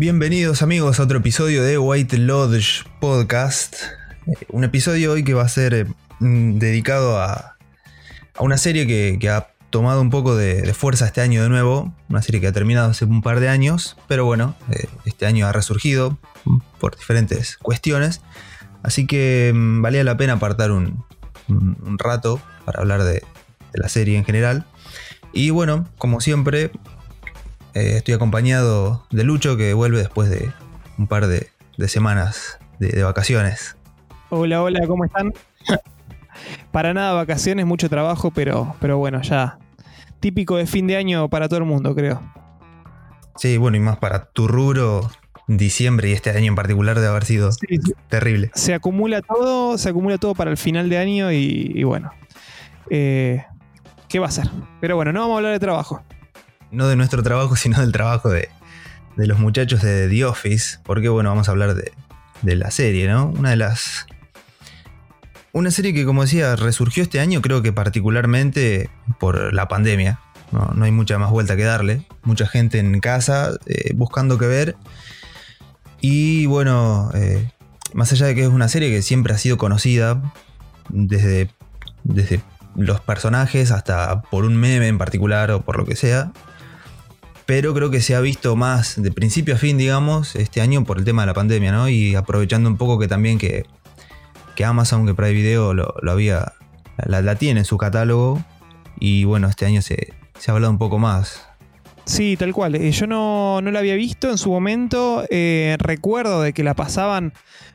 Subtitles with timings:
[0.00, 3.76] Bienvenidos amigos a otro episodio de White Lodge Podcast.
[4.26, 5.84] Eh, Un episodio hoy que va a ser eh,
[6.20, 7.58] mm, dedicado a,
[8.38, 11.94] una serie que, ha tomado un poco de, fuerza este año de nuevo.
[12.08, 15.46] Una serie que ha terminado hace un par de años, pero bueno, eh, este año
[15.46, 16.16] ha resurgido
[16.78, 18.22] por diferentes cuestiones.
[18.82, 21.04] Así que mm, valía la pena apartar un,
[21.98, 23.22] rato para hablar de
[23.74, 24.64] la serie en general.
[25.34, 26.70] Y bueno, como siempre,
[27.74, 30.50] eh, estoy acompañado de Lucho que vuelve después de
[30.98, 33.76] un par de, de semanas de, de vacaciones.
[34.30, 35.32] Hola, hola, ¿cómo están?
[36.72, 39.58] para nada vacaciones, mucho trabajo, pero, pero bueno, ya.
[40.20, 42.20] Típico de fin de año para todo el mundo, creo.
[43.36, 45.10] Sí, bueno, y más para tu rubro,
[45.46, 47.92] diciembre y este año en particular debe haber sido Sí, sí.
[48.08, 48.50] terrible.
[48.54, 52.12] Se acumula todo, se acumula todo para el final de año y, y bueno.
[52.90, 53.44] eh,
[54.08, 54.50] ¿Qué va a ser?
[54.80, 56.02] Pero bueno, no vamos a hablar de trabajo.
[56.70, 58.48] No de nuestro trabajo, sino del trabajo de,
[59.16, 61.92] de los muchachos de The Office, porque bueno, vamos a hablar de,
[62.42, 63.26] de la serie, ¿no?
[63.26, 64.06] Una de las...
[65.52, 70.20] Una serie que, como decía, resurgió este año, creo que particularmente por la pandemia.
[70.52, 72.06] No, no hay mucha más vuelta que darle.
[72.22, 74.76] Mucha gente en casa eh, buscando qué ver.
[76.00, 77.50] Y bueno, eh,
[77.94, 80.22] más allá de que es una serie que siempre ha sido conocida,
[80.88, 81.50] desde,
[82.04, 82.42] desde
[82.76, 86.32] los personajes hasta por un meme en particular o por lo que sea.
[87.50, 90.98] Pero creo que se ha visto más de principio a fin, digamos, este año por
[90.98, 91.88] el tema de la pandemia, ¿no?
[91.88, 93.64] Y aprovechando un poco que también que,
[94.54, 96.52] que Amazon, que Prime Video lo, lo había,
[97.04, 98.40] la, la tiene en su catálogo.
[99.00, 101.44] Y bueno, este año se, se ha hablado un poco más.
[102.04, 102.76] Sí, tal cual.
[102.76, 105.24] Eh, yo no, no la había visto en su momento.
[105.28, 107.32] eh, recuerdo de que la pasaban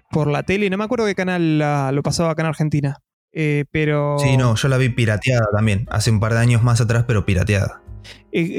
[0.09, 0.70] por la tele.
[0.70, 3.02] No me acuerdo qué canal la- lo pasaba acá en Argentina.
[3.34, 4.16] Eh, pero.
[4.19, 7.25] Sí, no, yo la vi pirateada también, hace un par de años más atrás, pero
[7.25, 7.81] pirateada.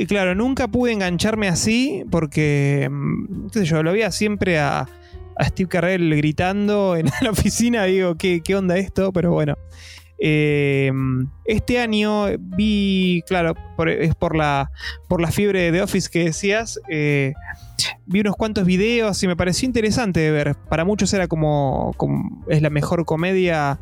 [0.09, 4.87] Claro, nunca pude engancharme así porque, mm, qué sé yo, lo veía siempre a,
[5.39, 7.85] Steve Carell gritando en la oficina.
[7.85, 9.13] Digo, ¿qué, onda esto?
[9.13, 9.57] Pero bueno.
[10.19, 10.91] Eh,
[11.45, 13.55] este año vi, claro,
[13.87, 14.71] es por la,
[15.11, 17.35] por la fiebre de Office que decías, eh,
[18.07, 20.57] vi unos cuantos videos y me pareció interesante de ver.
[20.71, 21.95] Para muchos era como-
[22.49, 23.79] es la mejor comedia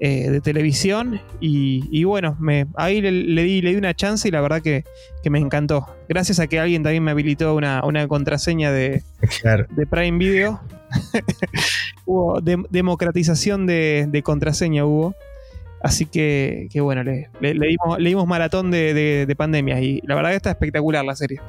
[0.00, 4.26] eh, de televisión y, y bueno, me, ahí le, le di, le di una chance
[4.26, 4.84] y la verdad que,
[5.22, 5.86] que me encantó.
[6.08, 9.02] Gracias a que alguien también me habilitó una, una contraseña de,
[9.40, 9.66] Claro.
[9.70, 10.60] de Prime Video.
[12.06, 15.14] hubo dem- democratización de, de contraseña hubo.
[15.82, 20.14] Así que, que bueno, le, dimos, le dimos maratón de, de, de pandemia y la
[20.14, 21.40] verdad que está espectacular la serie.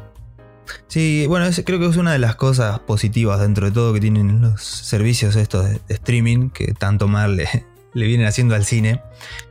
[0.87, 4.01] Sí, bueno, es- creo que es una de las cosas positivas dentro de todo que
[4.01, 7.47] tienen los servicios estos de, de streaming que tanto mal le,
[7.95, 9.01] le vienen haciendo al cine.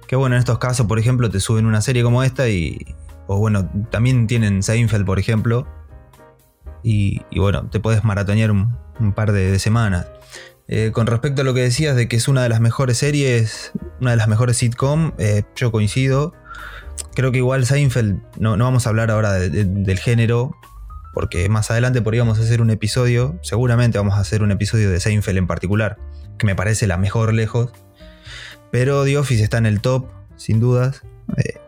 [0.07, 2.95] Que bueno, en estos casos, por ejemplo, te suben una serie como esta y...
[3.27, 5.67] O bueno, también tienen Seinfeld, por ejemplo.
[6.83, 8.77] Y, bueno, te puedes maratonear un,
[9.15, 10.07] par de, semanas.
[10.69, 13.73] Eh, con respecto a lo que decías de que es una de las mejores series,
[14.01, 16.35] una de las mejores sitcom, eh, yo coincido.
[17.15, 20.55] Creo que igual Seinfeld, no, no vamos a hablar ahora de- de- del género,
[21.15, 25.39] porque más adelante podríamos hacer un episodio, seguramente vamos a hacer un episodio de Seinfeld
[25.39, 25.97] en particular,
[26.39, 27.73] que me parece la mejor lejos.
[28.75, 31.05] Pero The Office está en el top, sin dudas.
[31.37, 31.61] Eh,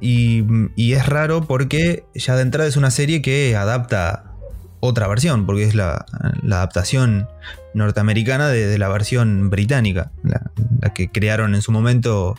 [0.00, 4.32] y, es raro porque ya de entrada es una serie que adapta
[4.80, 6.06] otra versión, porque es la,
[6.42, 7.28] adaptación
[7.74, 12.38] norteamericana de, la versión británica, la, que crearon en su momento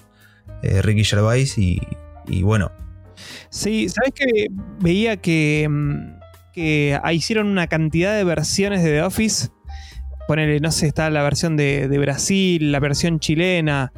[0.64, 1.80] eh, Ricky Gervais y,
[2.26, 2.72] y bueno,
[3.52, 4.48] Sí, ¿sabes que
[4.80, 6.20] Veía que, mm,
[6.52, 9.50] que ah, hicieron una cantidad de versiones de The Office.
[10.28, 13.92] Ponele, no sé, está la versión de, de Brasil, la versión chilena.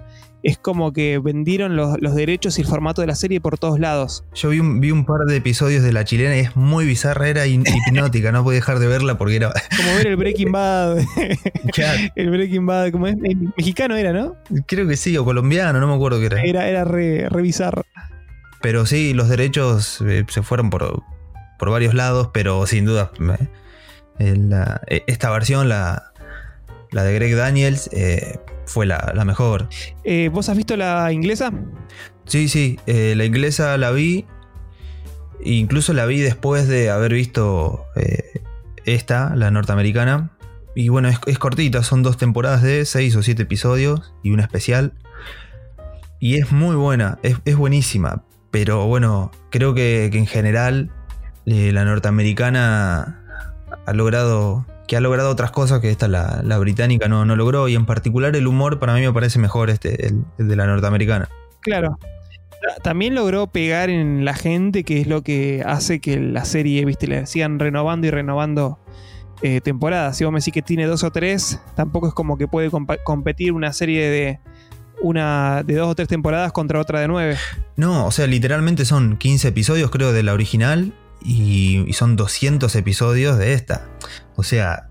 [0.44, 3.80] Es como que vendieron los, los derechos y el formato de la serie por todos
[3.80, 4.26] lados.
[4.36, 7.30] Yo vi un, vi un par de episodios de la chilena y es muy bizarra,
[7.30, 9.52] era hipnótica, no podía dejar de verla porque era.
[9.76, 10.98] Como ver el Breaking Bad.
[12.16, 13.16] El Breaking Bad, como es
[13.58, 14.36] mexicano era, ¿no?
[14.68, 16.42] creo que sí, o colombiano, no me acuerdo qué era.
[16.44, 17.28] Era, era re.
[18.62, 21.02] Pero sí, los derechos eh, se fueron por,
[21.58, 23.12] por varios lados, pero sin duda
[24.20, 26.12] eh, la- eh, esta versión, la,
[26.96, 29.68] la de Greg Daniels, eh, fue la, la mejor.
[30.06, 31.52] Eh, ¿Vos has visto la inglesa?
[32.26, 34.26] Sí, sí, eh, la inglesa la vi.
[35.44, 37.86] Incluso la vi después de haber visto
[38.86, 40.32] esta, la norteamericana.
[40.74, 44.44] Y bueno, es, es cortita, son dos temporadas de seis o siete episodios y una
[44.44, 44.94] especial.
[46.22, 48.24] Y es muy buena, es, es buenísima.
[48.52, 50.92] Pero bueno, creo que, que en general
[51.44, 53.22] la norteamericana
[53.86, 54.66] ha logrado.
[54.88, 57.68] Que ha logrado otras cosas que esta, la, la británica, no, no logró.
[57.68, 60.68] Y en particular el humor para mí me parece mejor este, el- el de la
[60.68, 61.30] norteamericana.
[61.62, 61.98] Claro.
[62.52, 66.86] Ta- También logró pegar en la gente, que es lo que hace que la serie,
[66.86, 68.80] viste, le sigan renovando y renovando
[69.42, 70.18] eh, temporadas.
[70.18, 72.70] Si vos me decís que tiene dos o tres, tampoco es como que puede
[73.04, 74.40] competir una serie de
[75.02, 77.36] una de dos o tres temporadas contra otra de nueve.
[77.76, 80.94] No, o sea, literalmente son 15 episodios, creo, de la original
[81.26, 83.90] y, son 200 episodios de esta.
[84.36, 84.90] O sea,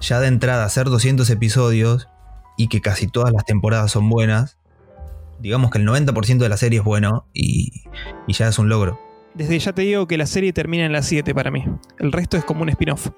[0.00, 2.08] ya de entrada hacer 200 episodios
[2.56, 4.58] y que casi todas las temporadas son buenas,
[5.38, 7.84] digamos que el 90% de la serie es bueno y,
[8.26, 9.00] y ya es un logro.
[9.34, 11.64] Desde ya te digo que la serie termina en las 7 para mí.
[11.98, 13.10] El resto es como un spin-off.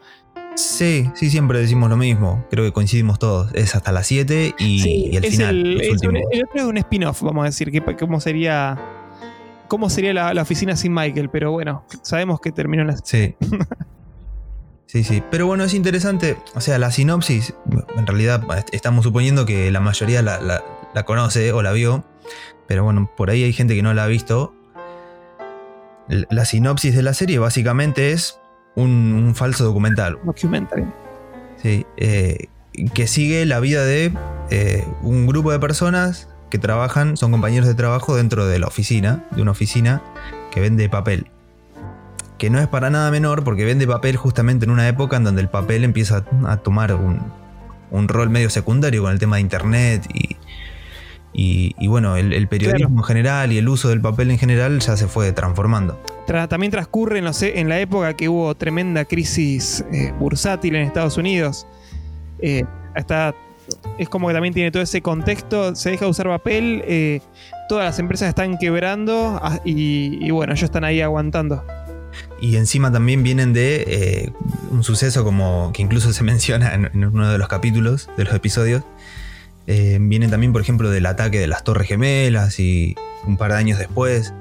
[0.54, 2.44] Sí, sí, siempre decimos lo mismo.
[2.50, 3.50] Creo que coincidimos todos.
[3.54, 5.56] Es hasta las 7 y, el final.
[5.56, 7.70] El, es un, es un spin-off, vamos a decir.
[7.70, 8.78] Que, ¿Cómo sería,
[9.72, 11.30] cómo sería la, oficina sin Michael?
[11.30, 13.34] Pero bueno, sabemos que terminó las Sí.
[14.86, 15.22] sí, sí.
[15.30, 16.36] Pero bueno, es interesante.
[16.54, 17.54] O sea, la sinopsis,
[17.96, 18.42] en realidad
[18.72, 22.04] estamos suponiendo que la mayoría la, la conoce o la vio.
[22.68, 24.54] Pero bueno, por ahí hay gente que no la ha visto.
[26.06, 28.38] La sinopsis de la serie básicamente es
[28.76, 30.18] un, falso documental.
[30.22, 30.84] Documentary.
[31.56, 32.48] Sí, eh,
[32.92, 34.12] que sigue la vida de
[34.50, 39.24] eh, un grupo de personas que trabajan, son compañeros de trabajo dentro de la oficina,
[39.30, 40.02] de una oficina
[40.50, 41.28] que vende papel.
[42.36, 45.40] Que no es para nada menor porque vende papel justamente en una época en donde
[45.40, 47.22] el papel empieza a tomar un,
[47.90, 50.36] un rol medio secundario con el tema de internet y,
[51.78, 55.06] y, bueno, el, periodismo en general y el uso del papel en general ya se
[55.06, 55.98] fue transformando.
[56.50, 61.16] también transcurre no sé, en la época que hubo tremenda crisis eh, bursátil en Estados
[61.16, 61.66] Unidos.
[62.40, 62.64] Eh,
[63.98, 67.20] es como que también tiene todo ese contexto, se deja de usar papel, eh,
[67.68, 71.64] todas las empresas están quebrando ah, y, bueno, ellos están ahí aguantando.
[72.40, 74.32] Y encima también vienen de
[74.70, 78.82] un suceso como que incluso se menciona en uno de los capítulos, de los episodios,
[79.66, 83.58] eh, viene también, por ejemplo, del ataque de las Torres Gemelas y un par de
[83.58, 84.34] años después.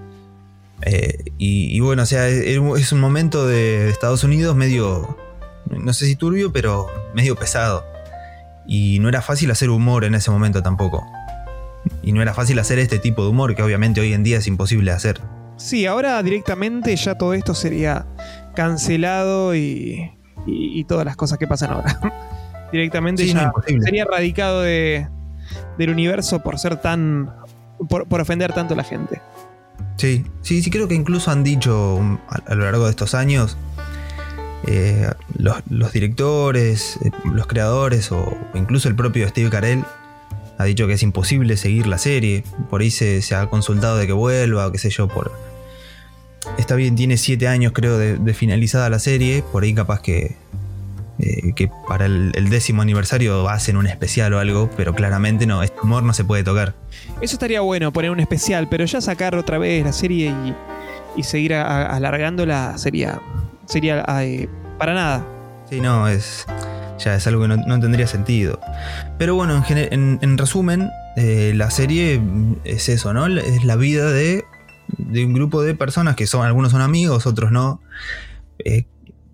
[0.84, 5.18] Eh, y, bueno, o sea, es, un momento de Estados Unidos medio,
[5.70, 7.86] no sé si turbio, pero medio pesado.
[8.68, 11.06] Y no era fácil hacer humor en ese momento tampoco.
[12.04, 14.48] Y no era fácil hacer este tipo de humor que obviamente hoy en día es
[14.48, 15.20] imposible hacer.
[15.58, 18.06] Sí, ahora directamente ya todo esto sería
[18.56, 20.12] cancelado y,
[20.46, 22.00] y todas las cosas que pasan ahora.
[22.72, 23.52] directamente ya
[23.84, 25.08] sería erradicado de,
[25.78, 27.30] del universo por ser tan.
[27.90, 29.22] Por, ofender tanto a la gente.
[29.98, 32.00] Sí, sí, sí, creo que incluso han dicho
[32.30, 33.58] a, lo largo de estos años.
[34.68, 39.84] Eh, los, directores, eh, los creadores o incluso el propio Steve Carell
[40.60, 42.44] ha dicho que es imposible seguir la serie.
[42.70, 45.32] Por ahí se, ha consultado de que vuelva, o qué sé yo, por...
[46.58, 50.36] Está bien, tiene siete años creo de finalizada la serie, por ahí capaz que
[51.24, 55.80] eh, que para el, décimo aniversario hacen un especial o algo, pero claramente no, este
[55.82, 56.74] humor no se puede tocar.
[57.22, 60.34] Eso estaría bueno, poner un especial, pero ya sacar otra vez la serie
[61.16, 63.22] y, seguir alargándola sería,
[63.72, 64.48] sería eh,
[64.78, 65.28] para nada.
[65.70, 66.46] Sí, no, es
[67.00, 68.60] ya es algo que no, tendría sentido.
[69.18, 72.22] Pero bueno, en, resumen, eh, la serie
[72.64, 73.26] es eso, ¿no?
[73.26, 74.44] Es la vida de,
[75.00, 77.82] de, un grupo de personas que son, algunos son amigos, otros no,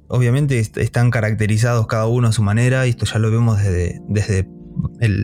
[0.07, 4.47] obviamente están caracterizados cada uno a su manera, y esto ya lo vemos desde, desde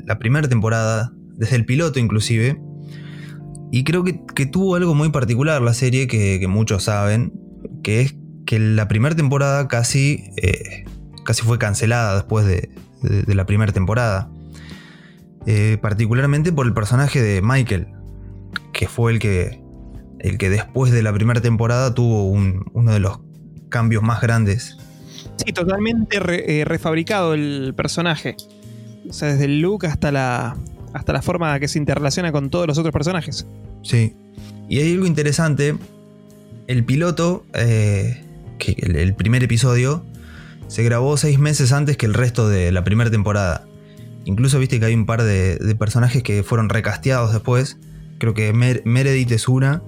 [0.06, 2.60] la primera temporada, desde el piloto inclusive.
[3.72, 7.34] Y creo que, tuvo algo muy particular la serie que, muchos saben,
[7.84, 10.86] que es que la primera temporada casi, eh,
[11.24, 12.70] casi fue cancelada después de,
[13.28, 14.30] la primera temporada.
[15.46, 17.88] Eh, particularmente por el personaje de Michael,
[18.72, 19.62] que fue el que,
[20.20, 23.20] el que después de la primera temporada tuvo uno de los
[23.70, 24.78] cambios más grandes.
[25.38, 26.18] Sí, totalmente
[26.60, 28.36] eh, refabricado el personaje.
[29.10, 30.56] O sea, desde el look hasta la,
[30.94, 33.46] hasta la forma que se interrelaciona con todos los otros personajes.
[33.82, 34.16] Sí.
[34.70, 35.76] Y hay algo interesante.
[36.68, 38.24] El piloto, eh,
[38.58, 40.04] que el, primer episodio,
[40.68, 43.66] se grabó seis meses antes que el resto de la primera temporada.
[44.26, 47.78] Incluso viste que hay un par de, personajes que fueron recasteados después.
[48.20, 49.82] Creo que Meredith es una.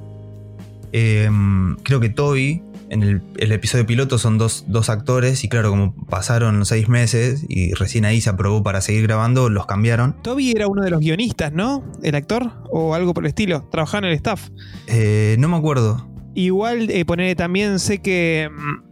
[0.92, 3.04] Em, creo que Toby en
[3.36, 8.22] el, episodio piloto son dos, actores y claro, como pasaron seis meses y recién ahí
[8.22, 10.16] se aprobó para seguir grabando, los cambiaron.
[10.22, 11.84] Toby era uno de los guionistas, ¿no?
[12.04, 13.68] El actor o algo por el estilo.
[13.72, 14.50] Trabajaba en el staff.
[14.88, 16.08] Eh, no me acuerdo.
[16.36, 18.84] Igual eh, también sé que mm,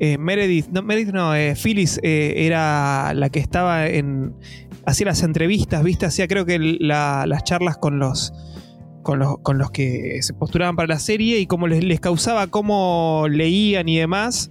[0.00, 4.34] eh, Meredith, no, Meredith no, eh, Phyllis era la que estaba en...
[4.86, 6.04] Hacía las entrevistas, ¿viste?
[6.04, 8.34] Hacía creo que las charlas con los
[9.04, 13.26] con los, con los que se postulaban para la serie y cómo les, causaba cómo
[13.30, 14.50] leían y demás.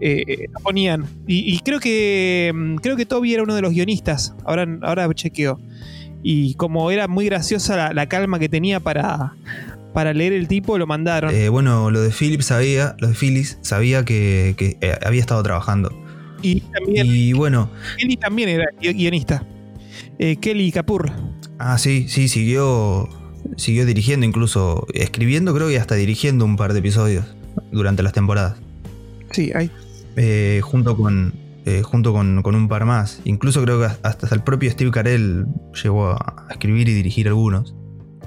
[0.00, 1.04] Eh, ponían.
[1.26, 4.34] Y, creo que mm, creo que Toby era uno de los guionistas.
[4.44, 5.60] Ahora, ahora chequeo.
[6.22, 9.34] Y como era muy graciosa la, calma que tenía para,
[9.92, 11.34] para leer el tipo, lo mandaron.
[11.34, 15.90] Eh, bueno, lo de Philip sabía, lo de Phyllis sabía que, eh, había estado trabajando.
[16.42, 17.06] Y también.
[17.06, 17.70] Y bueno.
[17.98, 19.46] Kelly también era guionista.
[20.18, 21.12] Eh, Kelly Kapoor.
[21.58, 23.08] Ah, sí, sí, siguió.
[23.56, 27.26] Siguió dirigiendo, incluso escribiendo, creo que hasta dirigiendo un par de episodios
[27.70, 28.56] durante las temporadas.
[29.32, 29.70] Sí, hay.
[30.62, 31.42] Junto con.
[31.64, 33.20] Eh, junto con, un par más.
[33.24, 35.46] Incluso creo que hasta el propio Steve Carell
[35.80, 37.74] llegó a escribir y dirigir algunos.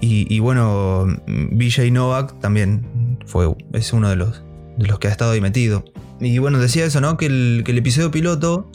[0.02, 4.44] Y, bueno, BJ Novak también fue, es uno de los,
[4.78, 5.84] de los que ha estado ahí metido.
[6.20, 7.18] Y bueno, decía eso, ¿no?
[7.18, 8.70] Que el, episodio piloto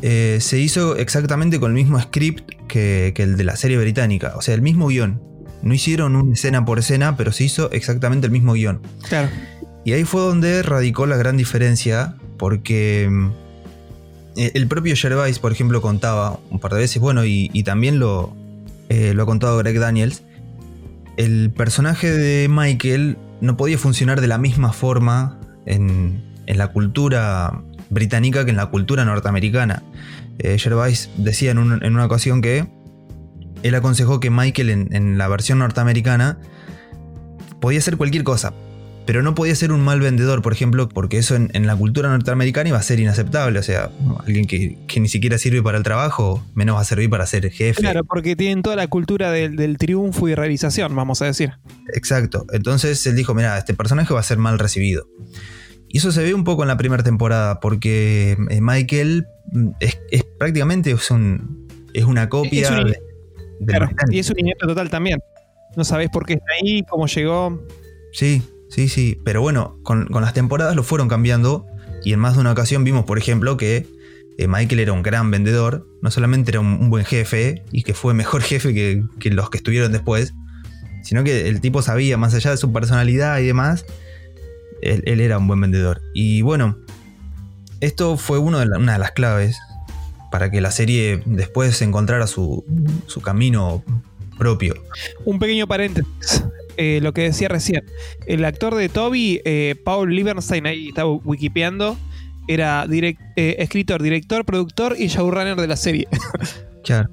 [0.00, 4.34] eh, se hizo exactamente con el mismo script que, el de la serie británica.
[4.36, 5.20] O sea, el mismo guion.
[5.62, 8.80] No hicieron una escena por escena, pero se hizo exactamente el mismo guion.
[9.08, 9.28] Claro.
[9.84, 13.30] Y ahí fue donde radicó la gran diferencia, porque mm,
[14.36, 18.34] el propio Gervais, por ejemplo, contaba un par de veces, bueno, y, también lo,
[18.92, 20.22] eh, lo ha contado Greg Daniels,
[21.16, 28.44] el personaje de Michael no podía funcionar de la misma forma en, la cultura británica
[28.44, 29.82] que en la cultura norteamericana.
[30.40, 30.58] Eh,
[31.16, 32.68] decía en, una ocasión que
[33.62, 36.38] él aconsejó que Michael en, la versión norteamericana
[37.62, 38.52] podía hacer cualquier cosa,
[39.04, 42.68] pero no podía ser un mal vendedor, por ejemplo, porque eso en, la cultura norteamericana
[42.68, 43.58] iba a ser inaceptable.
[43.58, 43.90] O sea,
[44.24, 47.80] alguien que, ni siquiera sirve para el trabajo, menos va a servir para ser jefe.
[47.80, 51.52] Claro, porque tienen toda la cultura del, triunfo y realización, vamos a decir.
[51.94, 52.46] Exacto.
[52.52, 55.08] Entonces él dijo: Mira, este personaje va a ser mal recibido.
[55.88, 60.24] Y eso se ve un poco en la primera temporada, porque eh, Michael mm, es,
[60.38, 62.98] prácticamente es, un, es una copia de,
[63.66, 65.18] claro, y es un nieto total también.
[65.76, 67.62] No sabes por qué está ahí, cómo llegó.
[68.12, 68.42] Sí,
[68.72, 69.20] sí, sí.
[69.24, 71.66] Pero bueno, con, las temporadas lo fueron cambiando.
[72.04, 73.86] Y en más de una ocasión vimos, por ejemplo, que
[74.38, 75.86] eh, Michael era un gran vendedor.
[76.00, 79.58] No solamente era un, buen jefe y que fue mejor jefe que, que, los que
[79.58, 80.34] estuvieron después,
[81.02, 83.84] sino que el tipo sabía, más allá de su personalidad y demás,
[84.82, 86.02] él, era un buen vendedor.
[86.14, 86.78] Y bueno,
[87.80, 89.58] esto fue uno de una de las claves
[90.30, 92.64] para que la serie después encontrara su,
[93.06, 93.84] su camino
[94.42, 94.74] propio.
[95.24, 96.44] Un pequeño paréntesis.
[96.76, 97.84] Eh, lo que decía recién.
[98.26, 101.96] El actor de Toby, eh, Paul Liebenstein, ahí estaba wikipeando,
[102.48, 106.08] era eh, escritor, director, productor y showrunner de la serie.
[106.84, 107.10] Claro.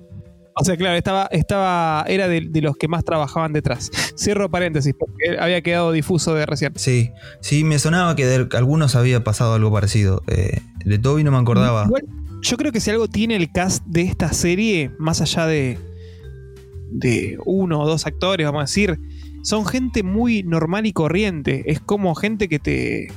[0.55, 3.91] O sea, claro, estaba, estaba, era de, los que más trabajaban detrás.
[4.17, 6.73] Cierro paréntesis, porque había quedado difuso de recién.
[6.75, 10.23] Sí, sí, me sonaba que de algunos había pasado algo parecido.
[10.25, 11.87] De Toby no me acordaba.
[12.41, 15.77] yo creo que si algo tiene el cast de esta serie, más allá de,
[16.91, 18.99] de uno o dos actores, vamos a decir,
[19.43, 21.63] son gente muy normal y corriente.
[21.67, 23.07] Es como gente que te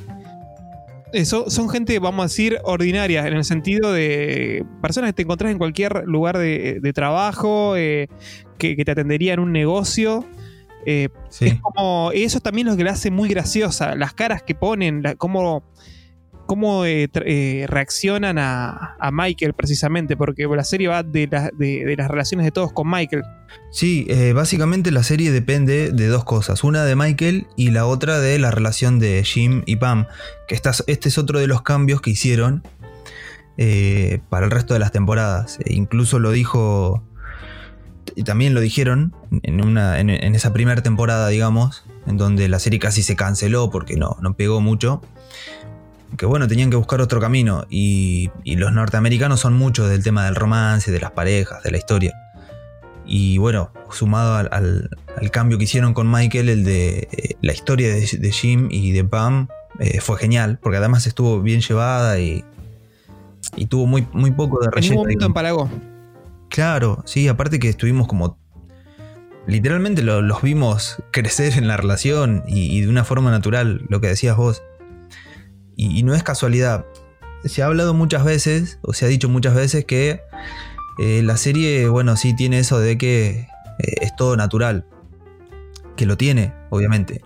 [1.12, 5.52] eso, son gente, vamos a decir, ordinaria, en el sentido de personas que te encontrás
[5.52, 8.08] en cualquier lugar de, trabajo, eh,
[8.58, 10.24] que, te atendería en un negocio.
[10.86, 11.10] Eh,
[11.40, 13.94] es como, eso también es lo que la hace muy graciosa.
[13.94, 15.62] Las caras que ponen, cómo
[16.46, 21.28] cómo eh, eh, reaccionan a, Michael precisamente, porque la serie va de,
[21.96, 23.22] las relaciones de todos con Michael.
[23.70, 28.20] Sí, eh, básicamente la serie depende de dos cosas, una de Michael y la otra
[28.20, 30.06] de la relación de Jim y Pam,
[30.48, 32.62] que este es otro de los cambios que hicieron
[34.28, 35.58] para el resto de las temporadas.
[35.64, 37.04] E incluso lo dijo,
[38.16, 42.78] y también lo dijeron en, una, en, esa primera temporada, digamos, en donde la serie
[42.78, 45.02] casi se canceló porque no, no pegó mucho
[46.16, 50.34] que bueno, tenían que buscar otro camino y, los norteamericanos son muchos del tema del
[50.34, 52.14] romance, de las parejas, de la historia.
[53.04, 54.90] Y bueno, sumado al,
[55.30, 59.48] cambio que hicieron con Michael, el de eh, la historia de, Jim y de Pam,
[59.80, 62.44] eh, fue genial, porque además estuvo bien llevada y,
[63.56, 64.94] y tuvo muy, muy poco de relleno.
[64.94, 65.70] En un momento empalagó.
[66.48, 68.38] Claro, sí, aparte que estuvimos como
[69.46, 74.36] literalmente los vimos crecer en la relación y, de una forma natural, lo que decías
[74.36, 74.62] vos.
[75.76, 76.86] Y, no es casualidad.
[77.44, 80.20] Se ha hablado muchas veces, o se ha dicho muchas veces que
[80.98, 83.48] eh, la serie, bueno, sí tiene eso de que
[83.78, 84.86] eh, es todo natural.
[85.96, 87.22] Que lo tiene, obviamente.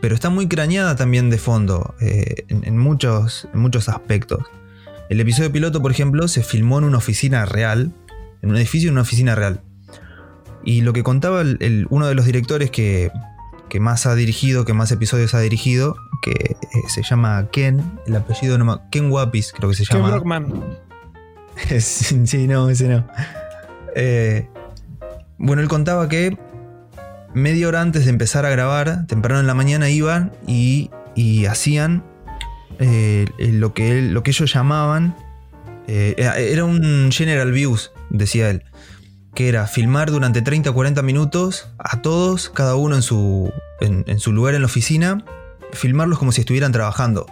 [0.00, 4.44] Pero está muy crañada también de fondo, eh, en, muchos, muchos aspectos.
[5.08, 7.92] El episodio piloto, por ejemplo, se filmó en una oficina real,
[8.42, 9.62] en un edificio en una oficina real.
[10.64, 11.42] Y lo que contaba
[11.88, 13.10] uno de los directores que,
[13.68, 16.56] que más ha dirigido, que más episodios ha dirigido, que eh,
[16.88, 20.04] se llama Ken, el apellido no Ken Wapis creo que se llama.
[20.04, 20.78] Ken Brockman.
[21.80, 23.06] sí, no, ese no.
[23.94, 24.48] Eh,
[25.38, 26.36] bueno, él contaba que
[27.34, 30.90] media hora antes de empezar a grabar, temprano en la mañana iban y,
[31.48, 32.04] hacían
[32.78, 35.16] eh, lo, que lo que ellos llamaban,
[35.88, 38.62] era un general views, decía él
[39.38, 44.18] que era filmar durante 30 o 40 minutos a todos, cada uno en su, en,
[44.18, 45.24] su lugar en la oficina,
[45.72, 47.26] filmarlos como si estuvieran trabajando.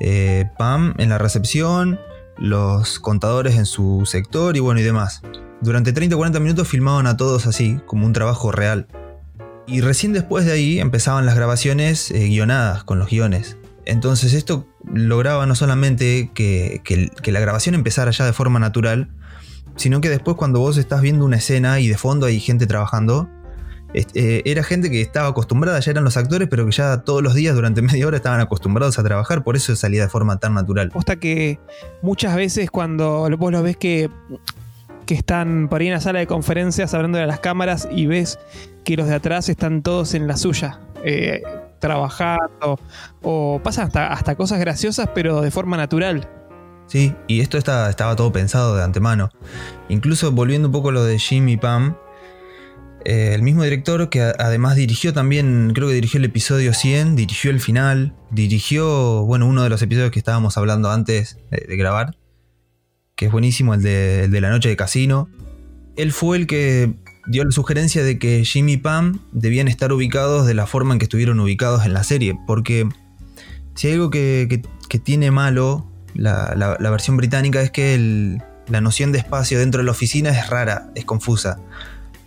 [0.00, 2.00] eh, Pam en la recepción,
[2.38, 5.22] los contadores en su sector y bueno y demás.
[5.60, 8.86] Durante 30 o 40 minutos filmaban a todos así, como un trabajo real.
[9.66, 13.58] Y recién después de ahí empezaban las grabaciones eh, guionadas, con los guiones.
[13.84, 19.10] Entonces esto lograba no solamente que, que, la grabación empezara ya de forma natural,
[19.76, 23.28] sino que después cuando vos estás viendo una escena y de fondo hay gente trabajando,
[23.94, 27.34] eh, era gente que estaba acostumbrada, ya eran los actores, pero que ya todos los
[27.34, 30.90] días durante media hora estaban acostumbrados a trabajar, por eso salía de forma tan natural.
[30.90, 31.58] Posta que
[32.02, 34.10] muchas veces cuando vos lo ves que,
[35.06, 38.38] que están por ahí en la sala de conferencias hablando de las cámaras y ves
[38.84, 40.80] que los de atrás están todos en la suya.
[41.02, 41.42] Eh,
[41.78, 42.78] trabajando
[43.22, 46.28] o pasan hasta, hasta cosas graciosas pero de forma natural.
[46.86, 49.30] Sí, y esto estaba todo pensado de antemano.
[49.88, 51.96] Incluso volviendo un poco a lo de Jim y Pam,
[53.04, 57.50] eh, el mismo director que además dirigió también, creo que dirigió el episodio 100, dirigió
[57.50, 62.16] el final, dirigió, bueno, uno de los episodios que estábamos hablando antes de, grabar,
[63.16, 65.28] que es buenísimo, el de, la noche de casino.
[65.96, 66.94] Él fue el que
[67.26, 70.98] dio la sugerencia de que Jimmy y Pam debían estar ubicados de la forma en
[70.98, 72.88] que estuvieron ubicados en la serie, porque
[73.74, 74.62] si hay algo que,
[75.04, 78.38] tiene malo la, versión británica es que
[78.68, 81.58] la noción de espacio dentro de la oficina es rara, es confusa.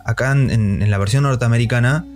[0.04, 2.06] Acá en, la versión norteamericana,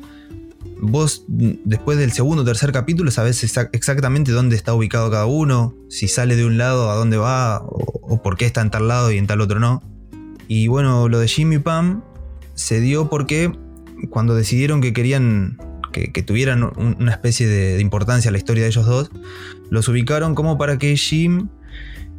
[0.81, 3.43] vos después del segundo o tercer capítulo sabés
[3.73, 8.23] exactamente dónde está ubicado cada uno, si sale de un lado a dónde va, o,
[8.23, 9.83] por qué está en tal lado y en tal otro no.
[10.49, 12.03] Y bueno, lo de Jimmy Pam
[12.55, 13.53] se dio porque
[14.11, 15.59] cuando decidieron que querían
[15.93, 19.11] que, tuvieran una especie de, importancia la historia de ellos dos,
[19.71, 21.49] los ubicaron como para que Jim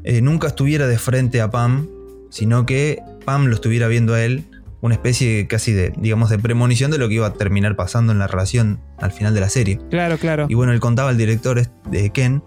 [0.04, 1.88] eh, nunca estuviera de frente a Pam,
[2.30, 4.46] sino que Pam lo estuviera viendo a él
[4.82, 8.20] una especie casi de, digamos, de premonición de lo que iba a terminar pasando en
[8.20, 9.80] la relación al final de la serie.
[9.89, 10.46] Claro, claro.
[10.50, 12.42] Y bueno, él contaba al director de Ken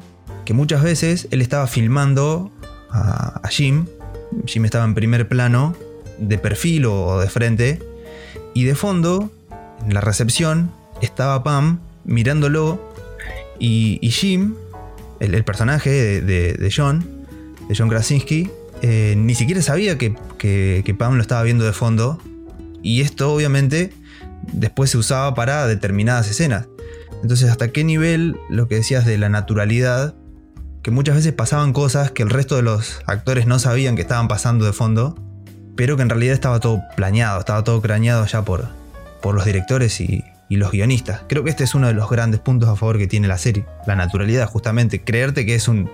[0.45, 2.51] que muchas veces él estaba filmando
[2.91, 3.87] a, Jim,
[4.47, 5.75] Jim estaba en primer plano,
[6.19, 7.81] de perfil o de frente,
[8.55, 9.31] y de fondo,
[9.87, 12.93] en la recepción, estaba Pam mirándolo
[13.59, 14.55] y, Jim,
[15.21, 17.27] el, personaje de, John,
[17.69, 18.51] de John Krasinski,
[18.83, 22.21] eh, ni siquiera sabía que, que, Pam lo estaba viendo de fondo.
[22.83, 23.93] Y esto obviamente
[24.53, 26.67] después se usaba para determinadas escenas.
[27.23, 30.15] Entonces, ¿hasta qué nivel lo que decías de la naturalidad?
[30.83, 34.27] Que muchas veces pasaban cosas que el resto de los actores no sabían que estaban
[34.27, 35.15] pasando de fondo,
[35.77, 38.67] pero que en realidad estaba todo planeado, estaba todo craneado ya por,
[39.23, 41.23] por los directores y, los guionistas.
[41.31, 43.65] Creo que este es uno de los grandes puntos a favor que tiene la serie,
[43.87, 45.89] la naturalidad, justamente, creerte que es un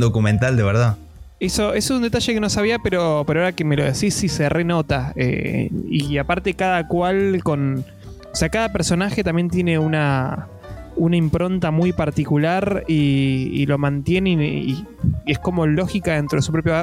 [0.00, 0.96] documental de verdad.
[1.40, 4.28] Eso, es un detalle que no sabía, pero, pero ahora que me lo decís, sí
[4.28, 5.14] se renota.
[5.16, 7.82] Eh, y aparte, cada cual con.
[8.30, 10.48] O sea, cada personaje también tiene una,
[10.96, 14.86] una impronta muy particular y, lo mantiene y,
[15.26, 16.74] es como lógica dentro de su propio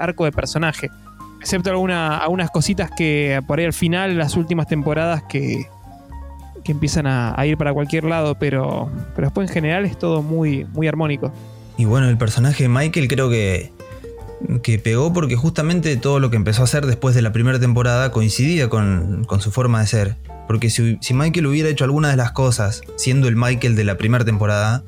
[0.00, 0.90] arco de personaje.
[1.40, 5.66] Excepto alguna, algunas cositas que por ahí al final, las últimas temporadas, que,
[6.64, 10.64] que empiezan a, ir para cualquier lado, pero, pero después en general es todo muy,
[10.72, 11.30] muy armónico.
[11.76, 13.75] Y bueno, el personaje de Michael creo que
[14.62, 18.10] que pegó porque justamente todo lo que empezó a hacer después de la primera temporada
[18.12, 20.16] coincidía con, su forma de ser.
[20.46, 24.24] Porque si, Michael hubiera hecho alguna de las cosas siendo el Michael de la primera
[24.24, 24.84] temporada,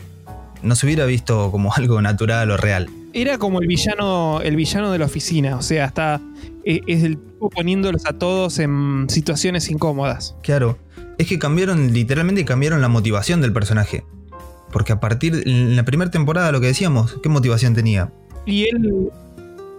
[0.63, 2.89] no se hubiera visto como algo natural o real.
[3.15, 6.21] Era como el villano, el villano de la oficina, o sea, está
[6.65, 10.37] e, es el tipo poniéndolos a todos en situaciones incómodas.
[10.43, 10.79] Claro,
[11.17, 14.05] es que cambiaron, literalmente cambiaron la motivación del personaje.
[14.71, 18.13] Porque a partir, en la primera temporada lo que decíamos, ¿qué motivación tenía?
[18.45, 19.11] Y él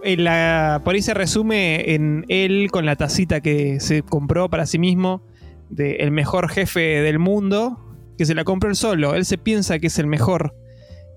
[0.03, 4.79] la, por ahí se resume en él con la tacita que se compró para sí
[4.79, 5.23] mismo
[5.69, 7.79] de el mejor jefe del mundo,
[8.17, 9.15] que se la compró él solo.
[9.15, 10.55] Él se piensa que es el mejor.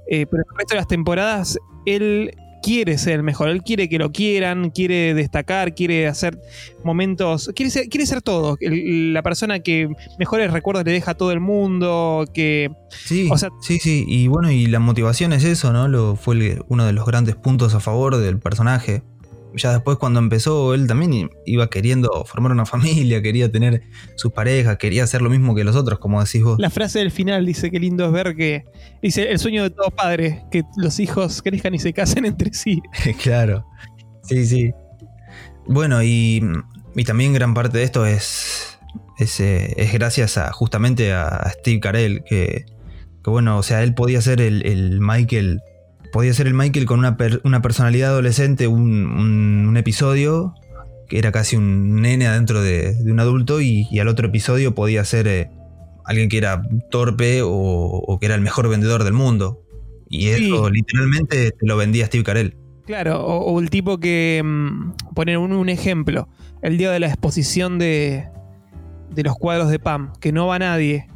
[0.08, 3.98] Eh, pero el resto de las temporadas, él quiere ser el mejor, él quiere que
[3.98, 6.38] lo quieran, quiere destacar, quiere hacer
[6.84, 11.32] momentos, quiere ser, quiere ser todo, la persona que mejores recuerdos le deja a todo
[11.32, 12.70] el mundo, que...
[12.88, 13.28] Sí,
[13.60, 15.88] sí, sí, y bueno, y la motivación es eso, ¿no?
[15.88, 19.02] Lo, fue uno de los grandes puntos a favor del personaje
[19.56, 23.82] ya después cuando empezó, él también iba queriendo formar una familia, quería tener
[24.16, 26.58] sus parejas, quería hacer lo mismo que los otros, como decís vos.
[26.58, 28.64] La frase del final dice que lindo es ver que,
[29.02, 32.80] dice, el sueño de todo padre, que los hijos crezcan y se casen entre sí.
[33.22, 33.66] claro,
[34.22, 34.70] sí, sí.
[35.66, 36.42] Bueno, y,
[37.06, 38.78] también gran parte de esto es,
[39.18, 42.66] es, eh, gracias a justamente a Steve Carell, que,
[43.24, 45.60] bueno, o sea, él podía ser el, el Michael
[46.12, 47.16] podía ser el Michael con una,
[47.62, 50.54] personalidad adolescente, un, episodio
[51.08, 55.26] que era casi un nene adentro de, un adulto y, al otro episodio podía ser
[55.26, 55.50] eh,
[56.04, 59.62] alguien que era torpe o, que era el mejor vendedor del mundo.
[60.08, 62.56] Y eso literalmente te lo vendía Steve Carell.
[62.86, 64.42] Claro, o, el tipo que.
[64.44, 66.28] Mm, poner un, ejemplo.
[66.60, 68.28] El día de la exposición de,
[69.10, 71.06] de los cuadros de Pam, que no va nadie.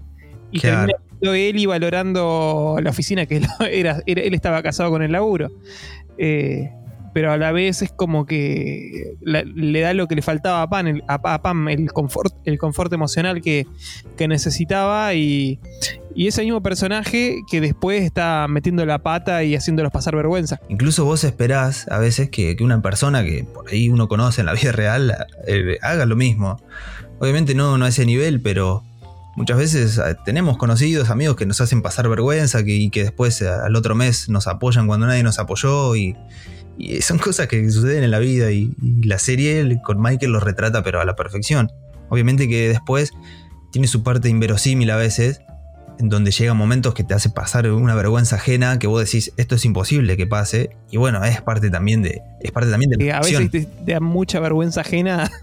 [0.51, 5.51] Y termina él y valorando la oficina, que era, él estaba casado con el laburo.
[6.19, 6.71] Eh,
[7.17, 10.87] pero a la vez es como que le da lo que le faltaba a Pam,
[10.87, 13.67] el, a, Pam, el confort, el confort emocional que,
[14.29, 15.59] necesitaba y,
[16.15, 20.61] ese mismo personaje que después está metiendo la pata y haciéndolos pasar vergüenza.
[20.69, 24.53] Incluso vos esperás a veces que, una persona que por ahí uno conoce en la
[24.53, 26.61] vida real eh, haga lo mismo.
[27.19, 28.83] Obviamente no, no a ese nivel, pero
[29.37, 33.41] muchas veces eh, tenemos conocidos, amigos que nos hacen pasar vergüenza que, y que después
[33.43, 36.17] eh, al otro mes nos apoyan cuando nadie nos apoyó y,
[36.79, 40.83] y son cosas que suceden en la vida y, la serie con Michael los retrata
[40.83, 41.71] pero a la perfección.
[42.09, 43.13] Obviamente que después
[43.71, 45.41] tiene su parte inverosímil a veces,
[45.99, 49.55] en donde llegan momentos que te hace pasar una vergüenza ajena que vos decís esto
[49.55, 53.19] es imposible que pase y bueno es parte también de es parte también de la
[53.19, 55.31] a veces te, da mucha vergüenza ajena.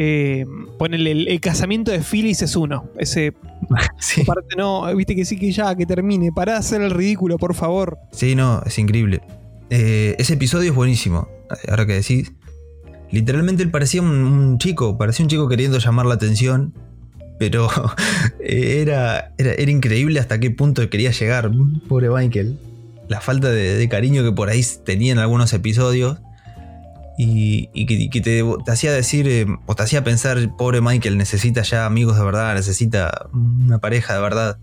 [0.00, 0.44] Eh,
[0.90, 3.32] el, casamiento de Phyllis es uno ese
[4.26, 6.30] parte no viste que sí que ya que termine.
[6.30, 7.98] Para hacer el ridículo por favor.
[8.12, 9.22] Sí no es increíble.
[9.70, 11.28] Eh, ese episodio es buenísimo,
[11.68, 12.32] ahora que decís.
[13.10, 16.74] Literalmente él parecía un, chico, parecía un chico queriendo llamar la atención,
[17.38, 17.68] pero
[18.40, 21.50] era, era, increíble hasta qué punto quería llegar,
[21.88, 22.58] pobre Michael.
[23.08, 26.18] La falta de, cariño que por ahí tenía en algunos episodios
[27.16, 32.18] y, que, te, hacía decir eh, o te hacía pensar, pobre Michael necesita ya amigos
[32.18, 34.58] de verdad, necesita una pareja de verdad.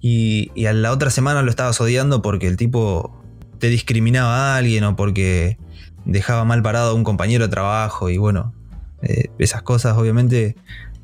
[0.00, 3.22] Y, y a la otra semana lo estabas odiando porque el tipo
[3.58, 5.58] te discriminaba a alguien o porque
[6.06, 8.54] dejaba mal parado a un compañero de trabajo y bueno,
[9.02, 10.56] eh, esas cosas obviamente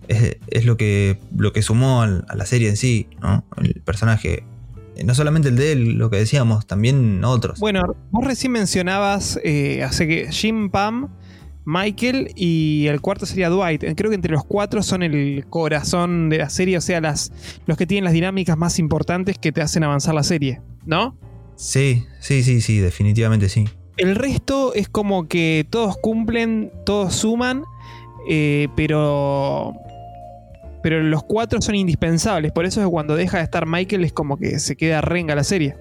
[0.08, 3.44] es, lo, que, lo que sumó a la serie en sí, ¿no?
[3.56, 4.44] El personaje.
[4.96, 7.60] Eh, no solamente el de él, lo que decíamos, también otros.
[7.60, 11.08] Bueno, vos recién mencionabas, eh, hace que Jim Pam,
[11.66, 13.84] Michael y el cuarto sería Dwight.
[13.96, 17.32] Creo que entre los cuatro son el corazón de la serie, o sea, las,
[17.66, 21.18] los que tienen las dinámicas más importantes que te hacen avanzar la serie, ¿no?
[21.56, 23.66] Sí, sí, sí, sí, definitivamente sí.
[23.96, 27.64] El resto es como que todos cumplen, todos suman,
[28.28, 29.74] eh, pero.
[30.82, 32.52] Pero los cuatro son indispensables.
[32.52, 35.34] Por eso es que cuando deja de estar Michael es como que se queda renga
[35.34, 35.76] la serie.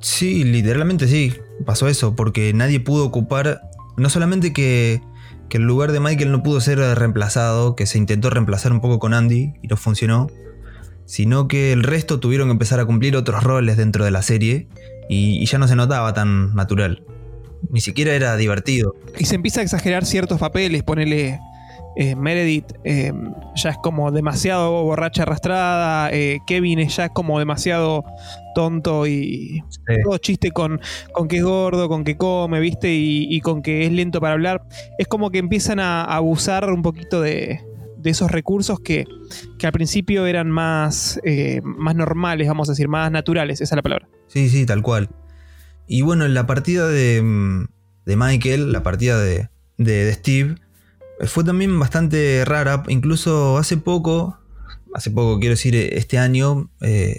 [0.00, 1.34] Sí, literalmente sí.
[1.64, 3.62] Pasó eso, porque nadie pudo ocupar.
[3.96, 5.00] No solamente que,
[5.48, 8.98] que el lugar de Michael no pudo ser reemplazado, que se intentó reemplazar un poco
[8.98, 10.28] con Andy y no funcionó,
[11.06, 14.68] sino que el resto tuvieron que empezar a cumplir otros roles dentro de la serie
[15.08, 17.02] y, ya no se notaba tan natural.
[17.70, 18.94] Ni siquiera era divertido.
[19.18, 21.40] Y se empieza a exagerar ciertos papeles, ponele
[21.96, 23.12] eh, Meredith eh,
[23.54, 28.04] ya es como demasiado borracha arrastrada, eh, Kevin ya es como demasiado
[28.54, 29.62] tonto y
[30.04, 30.80] todo chiste con,
[31.12, 32.92] con que es gordo, con que come, ¿viste?
[32.92, 34.62] Y, con que es lento para hablar.
[34.98, 37.60] Es como que empiezan a, abusar un poquito de,
[37.98, 39.04] de esos recursos que,
[39.58, 41.20] que, al principio eran más,
[41.62, 44.08] más normales, vamos a decir, más naturales, esa es la palabra.
[44.28, 45.10] Sí, sí, tal cual.
[45.86, 47.66] Y bueno, en la partida de, mm,
[48.06, 50.56] de Michael, la partida de, de, Steve,
[51.24, 52.82] fue también bastante rara.
[52.88, 54.38] Incluso hace poco,
[54.94, 57.18] hace poco quiero decir este año, eh,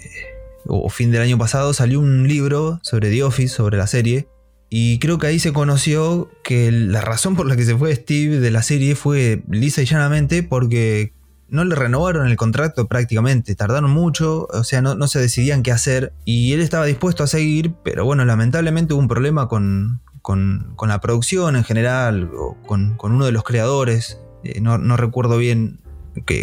[0.66, 4.28] o fin del año pasado, salió un libro sobre The Office, sobre la serie.
[4.70, 8.38] Y creo que ahí se conoció que la razón por la que se fue Steve
[8.38, 11.14] de la serie fue lisa y llanamente porque
[11.48, 16.12] no le renovaron el contrato prácticamente, tardaron mucho, o sea, no, se decidían qué hacer
[16.26, 20.02] y él estaba dispuesto a seguir, pero bueno, lamentablemente hubo un problema con,
[20.36, 25.80] la producción en general, o con, uno de los creadores, eh, no, recuerdo bien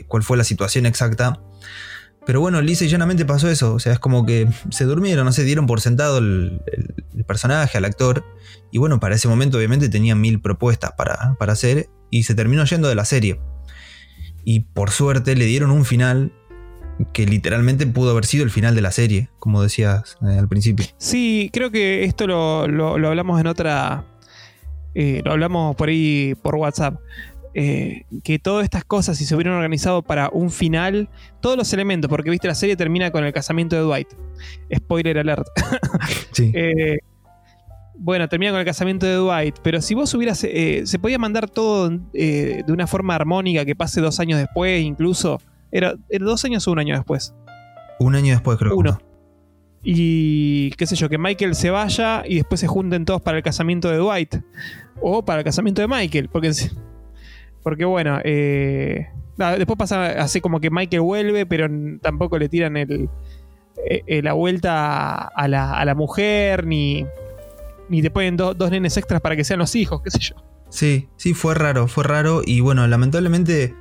[0.08, 1.42] cuál fue la situación exacta.
[2.26, 3.76] Pero bueno, lisa y llanamente pasó eso.
[3.76, 6.60] O sea, es como que se durmieron, no se dieron por sentado el,
[7.28, 8.26] personaje, al actor.
[8.72, 11.90] Y bueno, para ese momento obviamente tenían mil propuestas para, para hacer.
[12.10, 13.40] Y se terminó yendo de la serie
[14.46, 16.32] y por suerte le dieron un final
[17.14, 20.86] que literalmente pudo haber sido el final de la serie, como decías eh, al principio.
[20.98, 22.62] Sí, creo que esto lo,
[23.08, 24.06] hablamos en otra...
[24.94, 27.00] Eh, lo hablamos por ahí por WhatsApp.
[27.54, 31.10] Eh, que todas estas cosas, si se hubieran organizado para un final,
[31.42, 34.08] todos los elementos, porque viste, la serie termina con el casamiento de Dwight.
[34.74, 35.48] Spoiler alert.
[36.32, 36.52] sí.
[37.98, 40.40] Bueno, termina con el casamiento de Dwight, pero si vos hubieras.
[40.40, 45.40] Se podía mandar todo de una forma armónica que pase dos años después, incluso.
[45.76, 47.36] ¿Era, dos años o un año después?
[48.00, 48.78] Un año después, creo.
[48.78, 48.98] Uno.
[49.84, 53.44] Y qué sé yo, que Michael se vaya y después se junten todos para el
[53.44, 54.36] casamiento de Dwight.
[55.02, 56.30] O para el casamiento de Michael.
[56.30, 56.54] Porque,
[57.62, 61.68] porque bueno, eh, después pasa así como que Michael vuelve, pero
[62.02, 63.10] tampoco le tiran el,
[63.86, 67.06] eh, eh, la vuelta a la, a la mujer, ni,
[67.90, 70.36] ni te ponen dos nenes extras para que sean los hijos, qué sé yo.
[70.70, 72.44] Sí, sí, fue raro, fue raro.
[72.46, 73.76] Y bueno, lamentablemente,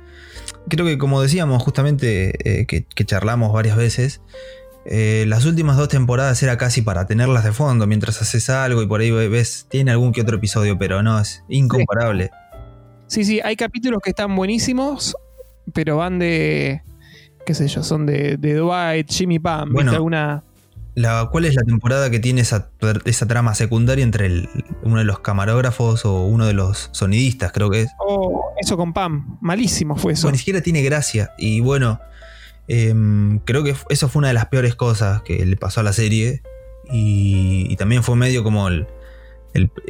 [0.69, 4.21] creo que como decíamos justamente eh, que, charlamos varias veces,
[4.85, 9.01] las últimas dos temporadas era casi para tenerlas de fondo mientras haces algo y por
[9.01, 12.29] ahí ves, tiene algún que otro episodio, pero no, es incomparable.
[13.07, 15.15] Sí, sí, hay capítulos que están buenísimos,
[15.73, 16.83] pero van de,
[17.45, 20.44] qué sé yo, son de, de Dwight, Jimmy Pam, bueno, alguna...
[20.95, 22.71] La, ¿Cuál es la temporada que tiene esa,
[23.27, 24.49] trama secundaria entre
[24.83, 27.91] uno de los camarógrafos o uno de los sonidistas, creo que es?
[27.99, 30.31] Oh, eso con Pam, malísimo fue eso.
[30.31, 31.31] ni siquiera tiene gracia.
[31.37, 31.99] Y bueno,
[32.67, 35.93] em, creo que eso fue una de las peores cosas que le pasó a la
[35.93, 36.41] serie.
[36.89, 38.87] Y, también fue medio como el,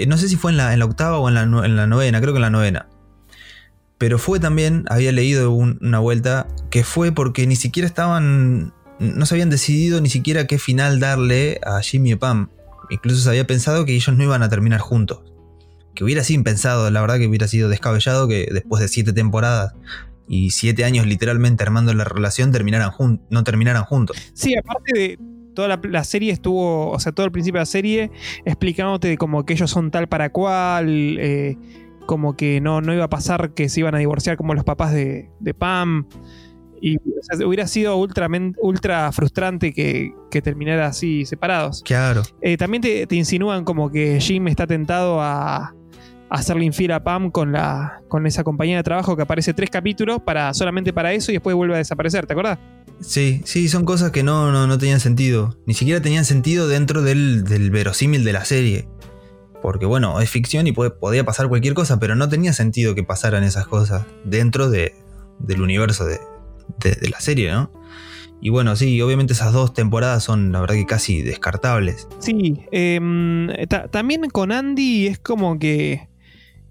[0.07, 2.37] No sé si fue en la, octava o en la, en la novena, creo que
[2.37, 2.87] en la novena
[3.97, 9.35] pero fue también, había leído una vuelta, que fue porque ni siquiera estaban, no se
[9.35, 12.49] habían decidido ni siquiera qué final darle a Jimmy y Pam.
[12.89, 15.23] Incluso se había pensado que ellos no iban a terminar juntos.
[15.95, 19.73] Que hubiera sido impensado, la verdad que hubiera sido descabellado que después de siete temporadas
[20.27, 22.91] y siete años literalmente armando la relación terminaran
[23.29, 24.17] no terminaran juntos.
[24.33, 25.19] Sí, aparte de
[25.55, 28.11] toda la, serie estuvo, o sea, todo el principio de la serie
[28.45, 31.57] explicándote como que ellos son tal para cual, eh,
[32.05, 34.93] como que no, no iba a pasar que se iban a divorciar como los papás
[34.93, 36.07] de, Pam.
[36.81, 36.97] Y
[37.45, 41.81] hubiera sido ultra, ultra frustrante que, que terminara así separados.
[41.83, 42.23] Claro.
[42.41, 45.73] Eh, también te, insinúan como que Jim está tentado a,
[46.29, 50.19] hacerle infiel a Pam con, la, con esa compañía de trabajo que aparece tres capítulos
[50.25, 52.59] para, solamente para eso y después vuelve a desaparecer, ¿te acuerdas?
[52.99, 55.57] Sí, sí, son cosas que no, no, tenían sentido.
[55.65, 58.87] Ni siquiera tenían sentido dentro del, del verosímil de la serie.
[59.61, 63.03] Porque bueno, es ficción y puede, podía pasar cualquier cosa, pero no tenía sentido que
[63.03, 64.93] pasaran esas cosas dentro de,
[65.39, 66.19] del universo de,
[67.09, 67.71] la serie, ¿no?
[68.41, 72.07] Y bueno, sí, obviamente esas dos temporadas son la verdad que casi descartables.
[72.19, 73.47] Sí, em,
[73.91, 76.09] también con Andy es como que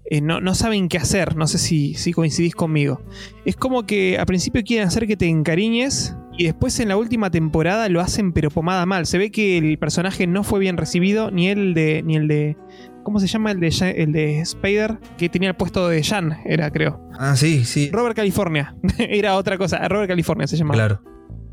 [0.07, 3.01] eh, no, saben qué hacer, no sé si, si coincidís conmigo.
[3.43, 7.31] Es como que al principio quieren hacer que te encariñes y después en la última
[7.31, 9.07] temporada lo hacen pero pomada mal.
[9.07, 12.03] Se ve que el personaje no fue bien recibido, ni el de.
[12.03, 12.57] ni el de.
[13.05, 14.97] ¿Cómo se llama el de, el de Spider?
[15.15, 16.99] Que tenía el puesto de Jan, era, creo.
[17.19, 17.91] Ah, sí, sí.
[17.93, 18.75] Robert California.
[18.97, 19.87] era otra cosa.
[19.87, 20.75] Robert California se llamaba.
[20.75, 21.01] Claro.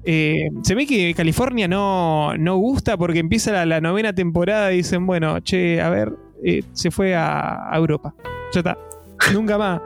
[0.02, 5.06] Eh, se ve que California no, no gusta porque empieza la, novena temporada y dicen,
[5.06, 8.14] bueno, che, a ver, eh, se fue a, a Europa.
[8.54, 8.78] Ya está.
[9.34, 9.82] Nunca más.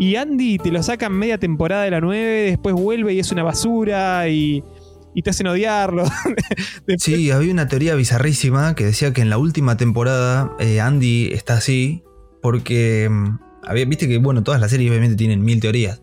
[0.00, 2.18] Y Andy te lo sacan media temporada de la 9,
[2.50, 4.64] después vuelve y es una basura y,
[5.22, 6.04] te hacen odiarlo.
[6.98, 11.54] sí, había una teoría bizarrísima que decía que en la última temporada eh, Andy está
[11.54, 12.02] así
[12.42, 16.02] porque mm, había, viste que bueno, todas las series obviamente tienen mil teorías.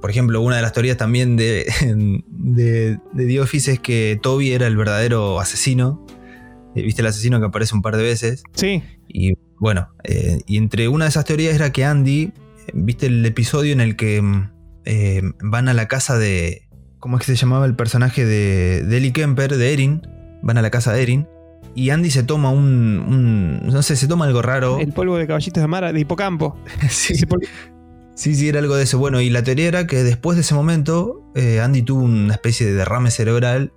[0.00, 1.70] Por ejemplo, una de las teorías también de,
[2.26, 6.06] de, de The Office es que Toby era el verdadero asesino.
[6.74, 8.42] Eh, ¿Viste el asesino que aparece un par de veces?
[8.54, 8.82] Sí.
[9.08, 12.32] Y bueno, eh, y entre una de esas teorías era que Andy
[12.74, 14.50] ¿Viste el episodio en el que mm,
[14.84, 16.68] eh, van a la casa de.
[17.00, 20.06] ¿Cómo es que se llamaba el personaje de, de Ellie Kemper, de Erin?
[20.42, 21.26] Van a la casa de Erin.
[21.74, 24.78] Y Andy se toma un, No sé, se toma algo raro.
[24.78, 26.58] El polvo de caballitos de mar, de hipocampo.
[26.90, 27.14] sí.
[28.14, 28.98] sí, sí, era algo de eso.
[28.98, 32.66] Bueno, y la teoría era que después de ese momento, eh, Andy tuvo una especie
[32.66, 33.72] de derrame cerebral.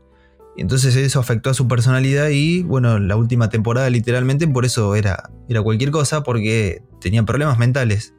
[0.57, 2.27] Y entonces eso afectó a su personalidad.
[2.29, 7.57] Y bueno, la última temporada, literalmente, por eso era, era cualquier cosa, porque tenía problemas
[7.57, 8.13] mentales.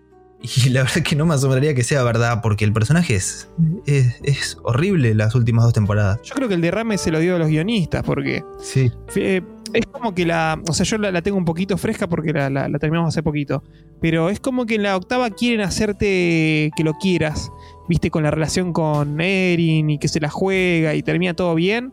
[0.45, 3.49] Y la verdad que no me asombraría que sea verdad, porque el personaje es,
[3.87, 6.21] es, horrible las últimas dos temporadas.
[6.23, 8.45] Yo creo que el derrame se lo dio a los guionistas, porque.
[8.61, 8.93] Sí.
[9.17, 9.41] Eh,
[9.73, 10.61] es como que la.
[10.69, 13.65] O sea, yo la, tengo un poquito fresca porque la, terminamos hace poquito.
[14.03, 17.51] Pero es como que en la octava quieren hacerte que lo quieras.
[17.89, 21.91] Viste, con la relación con Erin y que se la juega y termina todo bien.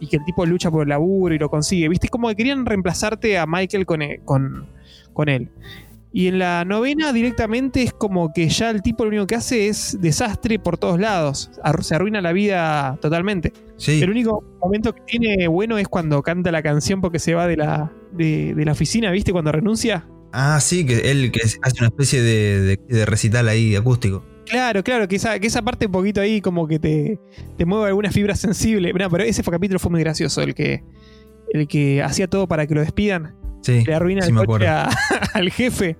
[0.00, 1.88] Y que el tipo lucha por el laburo y lo consigue.
[1.88, 4.66] Viste, como que querían reemplazarte a Michael con, e, con,
[5.12, 5.50] con él.
[6.12, 9.68] Y en la novena directamente es como que ya el tipo lo único que hace
[9.68, 11.50] es desastre por todos lados.
[11.82, 13.52] Se arruina la vida totalmente.
[13.86, 17.56] El único momento que tiene bueno es cuando canta la canción porque se va de
[17.56, 19.32] la, de, la oficina, ¿viste?
[19.32, 20.08] Cuando renuncia.
[20.32, 24.24] Ah, sí, que él que hace una especie de, recital ahí acústico.
[24.46, 27.20] Claro, claro, que esa, que esa parte un poquito ahí como que te,
[27.58, 28.92] te mueve alguna fibra sensible.
[28.94, 30.82] pero ese fue, capítulo fue muy gracioso, el que,
[31.52, 33.34] el que hacía todo para que lo despidan
[33.68, 34.66] le arruina el coche
[35.34, 35.96] al jefe.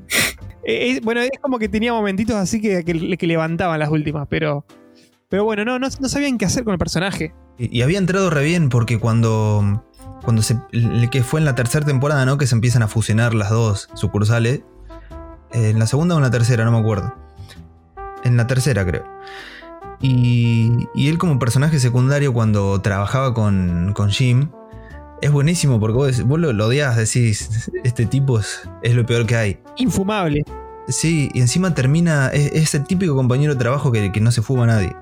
[0.64, 4.64] Eh, bueno, es como que tenía momentitos así que, que, levantaban las últimas, pero.
[5.28, 7.34] Pero bueno, no, no, sabían qué hacer con el personaje.
[7.58, 9.84] Y, había entrado re bien porque cuando.
[10.22, 10.56] Cuando se.
[11.10, 12.36] que fue en la tercera temporada, ¿no?
[12.36, 14.62] Que se empiezan a fusionar las dos sucursales.
[15.52, 17.14] Eh, en la segunda o en la tercera, no me acuerdo.
[18.24, 19.04] En la tercera, creo.
[20.00, 24.50] Y, y él como personaje secundario cuando trabajaba con, con Jim,
[25.22, 29.26] es buenísimo porque vos, vos lo, lo odias, decís, este tipo es, es lo peor
[29.26, 29.58] que hay.
[29.76, 30.44] Infumable.
[30.88, 34.42] Sí, y encima termina, es, es el típico compañero de trabajo que, que no se
[34.42, 34.94] fuma a nadie.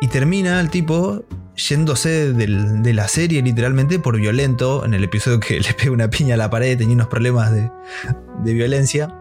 [0.00, 1.22] Y termina el tipo
[1.56, 6.08] yéndose del- de la serie literalmente por violento, en el episodio que le pega una
[6.10, 7.70] piña a la pared, tenía unos problemas de,
[8.44, 9.14] de violencia.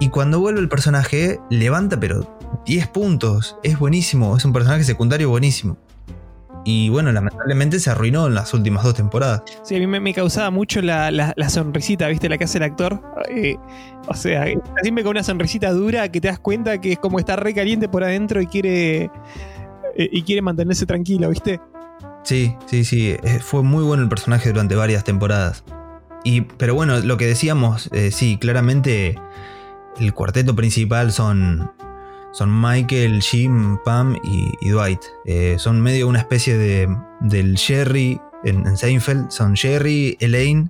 [0.00, 5.28] Y cuando vuelve el personaje, levanta pero 10 puntos, es buenísimo, es un personaje secundario
[5.30, 5.76] buenísimo.
[6.66, 9.42] Y bueno, lamentablemente se arruinó en las últimas dos temporadas.
[9.62, 12.28] Sí, a mí me, me causaba mucho la, la- la sonrisita, ¿viste?
[12.28, 13.02] La que hace el actor.
[13.28, 13.56] Eh,
[14.08, 14.46] o sea,
[14.82, 17.88] siempre con una sonrisita dura que te das cuenta que es como está re caliente
[17.88, 19.10] por adentro y quiere.
[19.96, 21.60] eh, y quiere mantenerse tranquilo, ¿viste?
[22.22, 23.10] Sí, sí, sí.
[23.22, 25.64] eh, Fue muy bueno el personaje durante varias temporadas.
[26.24, 29.16] Y, pero bueno, lo que decíamos, eh, sí, claramente
[30.00, 31.70] el cuarteto principal son,
[32.34, 35.00] son Michael, Jim, Pam y, Dwight.
[35.24, 36.88] Eh, son medio una especie de,
[37.20, 39.30] del Jerry en, Seinfeld.
[39.30, 40.68] Son Jerry, Elaine,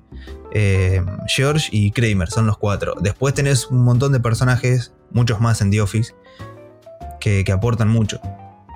[0.53, 2.29] eh, George y Kramer.
[2.29, 2.95] Son los cuatro.
[3.01, 6.15] Después tenés un montón de personajes, muchos más en The Office,
[7.19, 8.21] que, aportan mucho.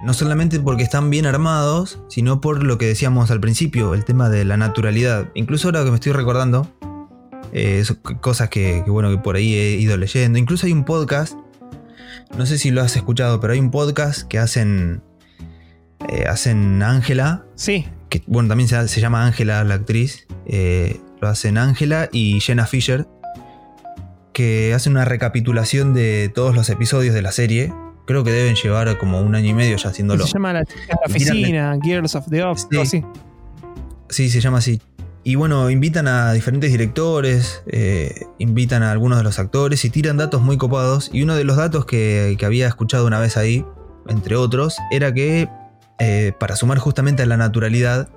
[0.07, 4.31] No solamente porque están bien armados, sino por lo que decíamos al principio, el tema
[4.31, 5.29] de la naturalidad.
[5.35, 6.67] Incluso ahora que me estoy recordando,
[7.53, 7.85] eh,
[8.23, 10.39] cosas que, bueno, que por ahí he ido leyendo.
[10.39, 11.37] Incluso hay un podcast,
[12.37, 15.03] no sé si lo has escuchado, pero hay un podcast que hacen,
[16.09, 20.27] eh, hacen Ángela, Sí, que bueno, también se, se llama Ángela la actriz.
[20.47, 23.07] eh, lo hacen Ángela y Jenna Fisher,
[24.33, 27.73] que hacen una recapitulación de todos los episodios de la serie.
[28.07, 30.25] Creo que deben llevar como un año y medio ya haciéndolo.
[30.27, 30.67] se llama La la
[31.07, 33.05] oficina, Girls of the Office, Sí.
[34.11, 34.81] Sí, se llama así.
[35.29, 40.17] Y bueno, invitan a diferentes directores, eh, invitan a algunos de los actores y tiran
[40.17, 41.11] datos muy copados.
[41.13, 43.63] Y uno de los datos que, que había escuchado una vez ahí,
[44.07, 45.47] entre otros, era que
[45.99, 48.09] eh, para sumar justamente a la naturalidad,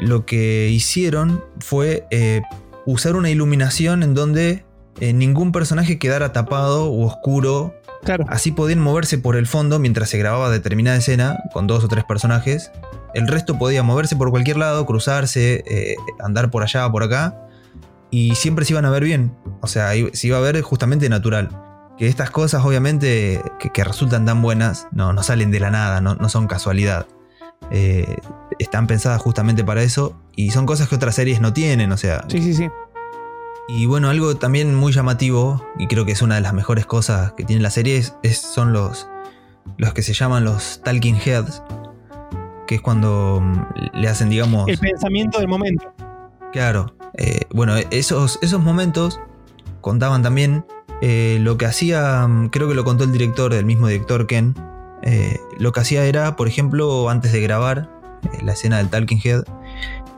[0.00, 2.42] lo que hicieron fue eh,
[2.84, 4.66] usar una iluminación en donde
[5.00, 8.24] ningún personaje quedara tapado u oscuro Claro.
[8.28, 12.04] Así podían moverse por el fondo mientras se grababa determinada escena con dos o tres
[12.04, 12.70] personajes.
[13.14, 17.40] El resto podía moverse por cualquier lado, cruzarse, eh, andar por allá, por acá.
[18.10, 19.34] Y siempre se iban a ver bien.
[19.60, 21.48] O sea, se iba a ver justamente natural.
[21.98, 26.00] Que estas cosas, obviamente, que, que resultan tan buenas, no, no salen de la nada,
[26.00, 27.06] no, no son casualidad.
[27.70, 28.16] Eh,
[28.58, 30.16] están pensadas justamente para eso.
[30.36, 31.90] Y son cosas que otras series no tienen.
[31.92, 32.68] O sea, Sí, sí, sí.
[33.68, 37.32] y bueno, algo también muy llamativo, y creo que es una de las mejores cosas
[37.32, 39.08] que tiene la serie, es, es- son los,
[39.76, 41.62] los que se llaman los Talking Heads,
[42.68, 45.92] que es cuando mm, le hacen, digamos, El pensamiento del momento.
[46.52, 49.18] claro, eh, bueno, esos, esos momentos
[49.80, 50.64] contaban también
[51.00, 54.54] eh, lo que hacía, mm, creo que lo contó el director, el mismo director Ken,
[55.02, 57.88] eh, lo que hacía era, por ejemplo, antes de grabar
[58.42, 59.42] la escena del Talking Head,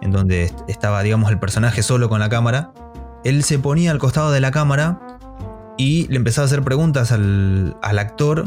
[0.00, 2.72] en donde est- estaba, digamos, el personaje solo con la cámara,
[3.24, 5.00] él se ponía al costado de la cámara
[5.76, 8.46] y le empezaba a hacer preguntas al, al actor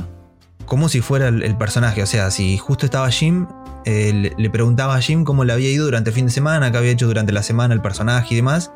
[0.65, 2.01] como si fuera el, el personaje.
[2.01, 3.45] O sea, si justo estaba Jim,
[3.85, 6.71] eh, le, le preguntaba a Jim cómo le había ido durante el fin de semana,
[6.71, 8.71] qué había hecho durante la semana el personaje y demás.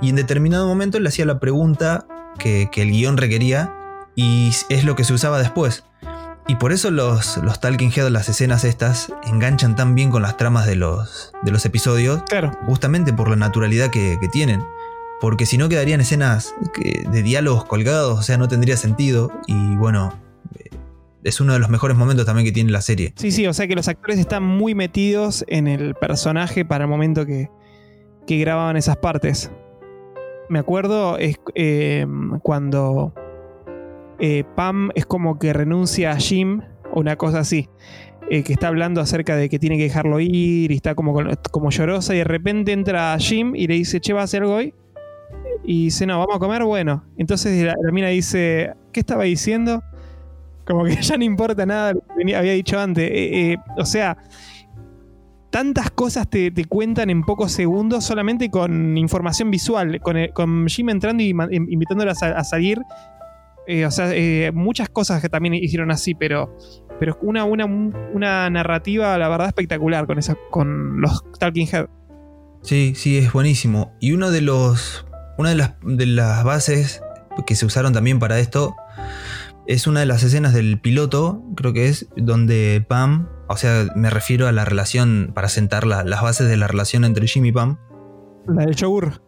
[0.00, 2.06] Y en determinado momento le hacía la pregunta
[2.38, 3.74] que, que el guion requería
[4.14, 5.84] y es lo que se usaba después.
[6.48, 10.36] Y por eso los, los Talking Head, las escenas estas, enganchan tan bien con las
[10.36, 12.52] tramas de los, de los episodios Claro.
[12.66, 14.62] justamente por la naturalidad que, que tienen.
[15.20, 19.32] Porque si no quedarían escenas que- de diálogos colgados, o sea, no tendría sentido.
[19.48, 20.12] Y bueno,
[21.26, 23.12] es uno de los mejores momentos también que tiene la serie.
[23.16, 26.90] Sí, sí, o sea que los actores están muy metidos en el personaje para el
[26.90, 27.50] momento que,
[28.26, 29.50] que grababan esas partes.
[30.48, 32.06] Me acuerdo es, eh,
[32.42, 33.12] cuando
[34.20, 36.62] eh, Pam es como que renuncia a Jim
[36.92, 37.68] una cosa así.
[38.30, 41.14] eh, que está hablando acerca de que tiene que dejarlo ir y está como,
[41.50, 44.56] como llorosa y de repente entra Jim y le dice, che, ¿vas a hacer algo
[44.56, 44.74] hoy?
[45.64, 47.04] Y dice, no, vamos a comer, bueno.
[47.16, 49.82] Entonces la, la mina dice, ¿qué estaba diciendo?
[50.66, 53.04] Como que ya no importa nada lo que había dicho antes.
[53.10, 54.16] Eh, eh, o sea,
[55.50, 60.00] tantas cosas te, te cuentan en pocos segundos solamente con información visual.
[60.00, 62.80] Con, el- con Jim entrando y ma- in- invitándola a, sa- a salir.
[63.68, 66.56] Eh, o sea, eh, muchas cosas que también hicieron así, pero,
[67.00, 71.86] pero una, una, una narrativa, la verdad, espectacular con, esa, con los Talking Head.
[72.62, 73.92] Sí, sí, es buenísimo.
[74.00, 75.06] Y uno de los.
[75.38, 77.02] Una de las, de las bases
[77.46, 78.74] que se usaron también para esto
[79.66, 84.10] es una de las escenas del piloto, creo que es, donde Pam, o sea, me
[84.10, 87.52] refiero a la relación, para sentar la- las bases de la relación entre Jim y
[87.52, 87.78] Pam.
[88.46, 89.22] La del yogur.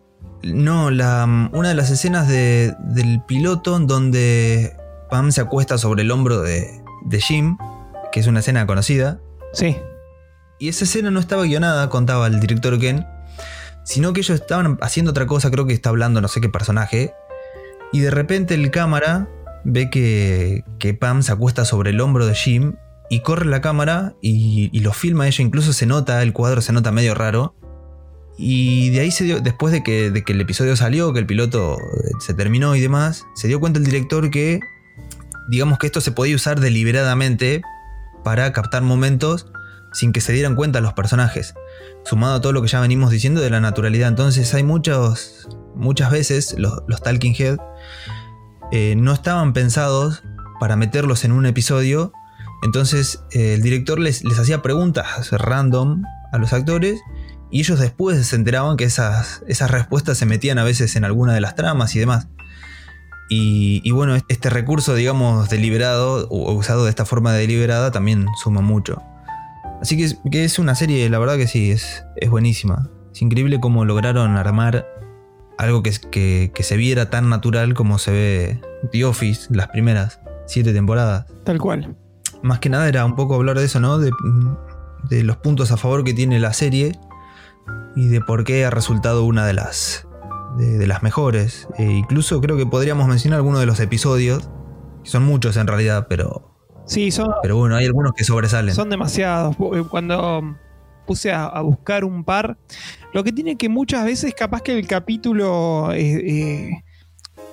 [0.45, 4.77] No, la, una de las escenas de- del piloto donde
[5.11, 7.57] Pam se acuesta sobre el hombro de, de Jim,
[8.13, 9.21] que es una escena conocida.
[9.53, 9.77] Sí.
[10.61, 13.07] Y esa escena no estaba guionada, contaba el director Ken,
[13.85, 17.13] sino que ellos estaban haciendo otra cosa, creo que está hablando no sé qué personaje,
[17.93, 19.29] y de repente el cámara
[19.65, 22.75] ve que, que Pam se acuesta sobre el hombro de Jim
[23.11, 26.93] y corre la cámara y, lo filma ella, incluso se nota, el cuadro se nota
[26.93, 27.55] medio raro.
[28.37, 31.27] Y de ahí se dio, después de que, de que el episodio salió, que el
[31.27, 34.61] piloto eh, se terminó y demás, se dio cuenta el director que,
[35.51, 37.63] digamos que esto se podía usar deliberadamente
[38.23, 39.51] para captar momentos
[39.93, 41.55] sin que se dieran cuenta los personajes,
[42.05, 44.09] sumado a todo lo que ya venimos diciendo de la naturalidad.
[44.09, 47.59] Entonces hay muchos, muchas veces los, los Talking Head
[48.73, 50.23] eh, no estaban pensados
[50.61, 52.13] para meterlos en un episodio,
[52.63, 56.03] entonces eh, el director les, les hacía preguntas random
[56.33, 57.01] a los actores
[57.51, 61.33] y ellos después se enteraban que esas, esas respuestas se metían a veces en alguna
[61.33, 62.29] de las tramas y demás.
[63.31, 69.03] Y, bueno, este recurso, digamos, deliberado o usado de esta forma deliberada también suma mucho.
[69.83, 72.89] Así que es, que es una serie, la verdad que sí, es, es buenísima.
[73.13, 74.87] Es increíble cómo lograron armar
[75.59, 78.61] algo que, que, que se viera tan natural como se ve
[78.93, 81.27] The Office, las primeras siete temporadas.
[81.45, 81.97] Tal cual.
[82.43, 83.99] Más que nada era un poco hablar de eso, ¿no?
[83.99, 84.11] De,
[85.11, 86.99] de los puntos a favor que tiene la serie
[87.97, 90.07] y de por qué ha resultado una de las,
[90.57, 91.67] de, de las mejores.
[91.77, 94.49] E incluso creo que podríamos mencionar algunos de los episodios,
[95.03, 96.55] que son muchos en realidad, pero,
[96.87, 98.75] Sí, son, pero bueno, hay algunos que sobresalen.
[98.75, 99.57] son demasiados.
[99.91, 100.57] Cuando
[101.09, 102.59] puse a, buscar un par,
[103.15, 106.83] lo que tiene que muchas veces capaz que el capítulo eh, eh,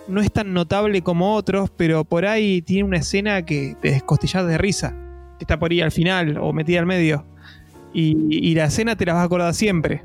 [0.09, 4.45] no es tan notable como otros, pero por ahí tiene una escena que te descostillas
[4.45, 4.93] de risa,
[5.39, 7.25] que está por ahí al final o metida al medio.
[7.93, 10.03] Y, la escena te la vas a acordar siempre.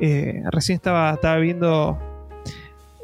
[0.00, 1.96] Eh, recién estaba, estaba viendo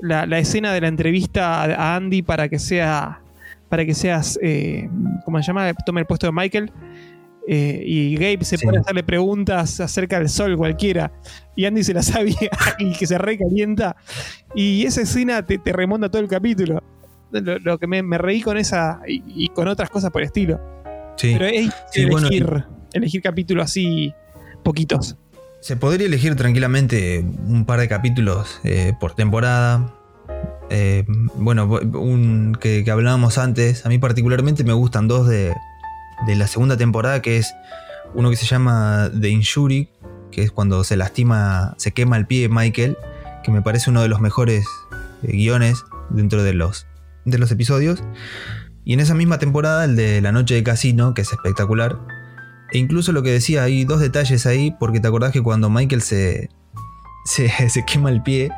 [0.02, 3.20] la, escena de la entrevista a, Andy para que sea
[3.68, 4.36] para que seas,
[5.24, 5.72] ¿cómo se llama?
[5.86, 6.72] Tome el puesto de Michael.
[7.53, 8.64] Eh, y Gabe se Sí.
[8.64, 11.11] pone a hacerle preguntas acerca del sol cualquiera.
[11.57, 12.36] Y Andy se la sabía
[12.78, 13.96] y que se recalienta.
[14.55, 16.80] Y esa escena te, te remonta todo el capítulo.
[17.32, 20.26] Lo, lo que me, me reí con esa y, y con otras cosas por el
[20.26, 20.61] estilo.
[21.16, 21.30] Sí.
[21.32, 24.14] Pero es Sí, bueno, elegir, elegir capítulos así
[24.62, 25.16] poquitos.
[25.61, 29.92] Se podría elegir tranquilamente un par de capítulos eh, por temporada.
[30.70, 33.84] Eh, bueno, un que, que hablábamos antes.
[33.84, 35.53] A mí particularmente me gustan dos de,
[36.26, 37.54] de la segunda temporada, que es
[38.14, 39.88] uno que se llama The Injury,
[40.30, 42.96] que es cuando se lastima, se quema el pie Michael,
[43.42, 44.66] que me parece uno de los mejores
[45.22, 46.86] eh, guiones dentro de los,
[47.24, 48.02] de los episodios.
[48.84, 51.98] Y en esa misma temporada, el de La Noche de Casino, que es espectacular.
[52.72, 56.02] E incluso lo que decía, hay dos detalles ahí, porque te acordás que cuando Michael
[56.02, 56.48] se,
[57.24, 58.50] se, se quema el pie,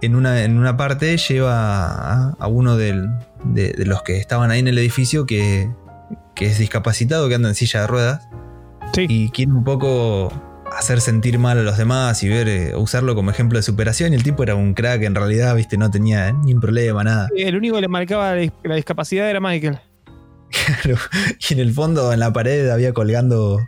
[0.00, 3.08] en una, en una parte lleva a, uno de,
[3.44, 5.70] de los que estaban ahí en el edificio que,
[6.42, 8.28] que es discapacitado, que anda en silla de ruedas,
[8.94, 9.06] Sí.
[9.08, 10.32] y quiere un poco
[10.76, 14.12] hacer sentir mal a los demás y ver, eh, usarlo como ejemplo de superación.
[14.12, 17.28] Y el tipo era un crack, en realidad, viste, no tenía ni un problema, nada.
[17.36, 19.78] El único que le marcaba la, dis- la discapacidad era Michael.
[20.82, 20.98] Claro.
[21.48, 23.58] Y en el fondo, en la pared, había colgando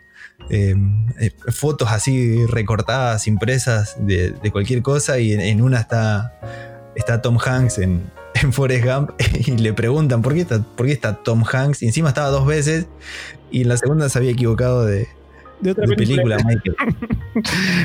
[0.50, 0.74] eh,
[1.20, 5.18] eh, fotos así recortadas, impresas de, de cualquier cosa.
[5.18, 6.38] Y en, en una está,
[6.96, 8.02] está Tom Hanks en,
[8.35, 9.11] en Forrest Gump.
[9.47, 11.82] Y le preguntan ¿por qué, está, por qué está Tom Hanks.
[11.82, 12.87] Y encima estaba dos veces.
[13.51, 15.09] Y en la segunda se había equivocado de,
[15.61, 16.37] De otra de película.
[16.37, 16.76] película, Michael.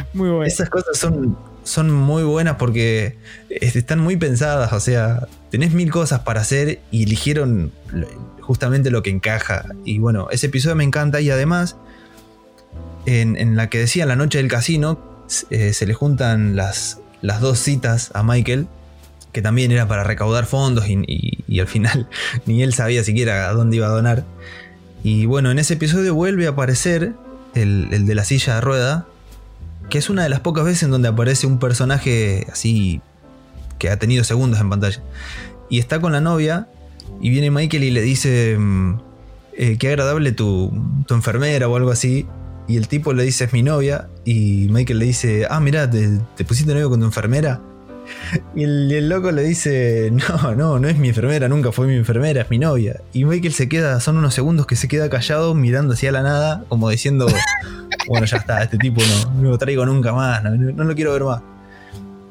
[0.14, 0.44] Muy bueno.
[0.46, 3.18] Esas cosas son, son muy buenas porque
[3.50, 4.74] es- están muy pensadas.
[4.74, 7.72] O sea, tenés mil cosas para hacer y eligieron
[8.42, 9.66] justamente lo que encaja.
[9.86, 11.78] Y bueno, ese episodio me encanta y además,
[13.06, 15.00] en, en la que decía la noche del casino,
[15.50, 18.68] eh, se le juntan las, las dos citas a Michael,
[19.32, 22.08] que también era para recaudar fondos y, al final
[22.46, 24.26] ni él sabía siquiera a dónde iba a donar.
[25.04, 27.14] Y bueno, en ese episodio vuelve a aparecer
[27.56, 29.08] el, el de la silla de rueda,
[29.90, 33.02] que es una de las pocas veces en donde aparece un personaje así
[33.78, 35.02] que ha tenido segundos en pantalla.
[35.70, 36.68] Y está con la novia
[37.22, 39.00] y viene Michael y le dice, mm,
[39.58, 40.72] eh, qué agradable tu,
[41.08, 42.28] tu enfermera o algo así.
[42.68, 44.10] Y el tipo le dice, es mi novia.
[44.26, 47.62] Y Michael le dice, ah, mira, ¿te, te pusiste novio con tu enfermera?
[48.56, 52.42] Y el, loco le dice, no, no, no es mi enfermera, nunca fue mi enfermera,
[52.42, 53.00] es mi novia.
[53.14, 56.64] Y Michael se queda, son unos segundos que se queda callado mirando hacia la nada,
[56.70, 57.28] como diciendo,
[58.08, 61.14] bueno, ya está, este tipo no, no lo traigo nunca más, no, no lo quiero
[61.14, 61.42] ver más.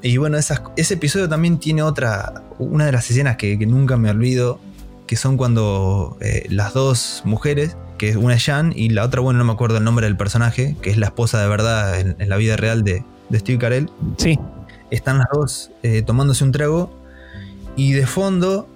[0.03, 4.61] Y bueno, ese episodio también tiene otra, una de las escenas que, nunca me olvido,
[5.07, 9.39] que son cuando eh, las dos mujeres, que una es Jan y la otra, bueno,
[9.39, 12.29] no me acuerdo el nombre del personaje, que es la esposa de verdad en, en
[12.29, 14.39] la vida real de, de Steve Carell, Sí.
[14.91, 16.91] Están las dos eh, tomándose un trago
[17.77, 18.69] y de fondo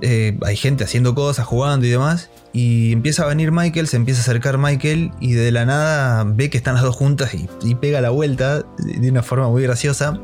[0.00, 2.30] eh, hay gente haciendo cosas, jugando y demás.
[2.52, 6.50] Y empieza a venir Michael, se empieza a acercar Michael y de la nada ve
[6.50, 10.20] que están las dos juntas y, pega la vuelta de una forma muy graciosa.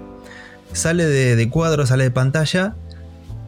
[0.72, 2.76] Sale de, cuadro, sale de pantalla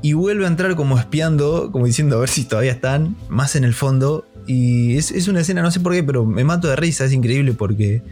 [0.03, 3.65] y vuelve a entrar como espiando, como diciendo a ver si todavía están, más en
[3.65, 4.25] el fondo.
[4.47, 7.13] Y es, es una escena, no sé por qué, pero me mato de risa, es
[7.13, 8.03] increíble porque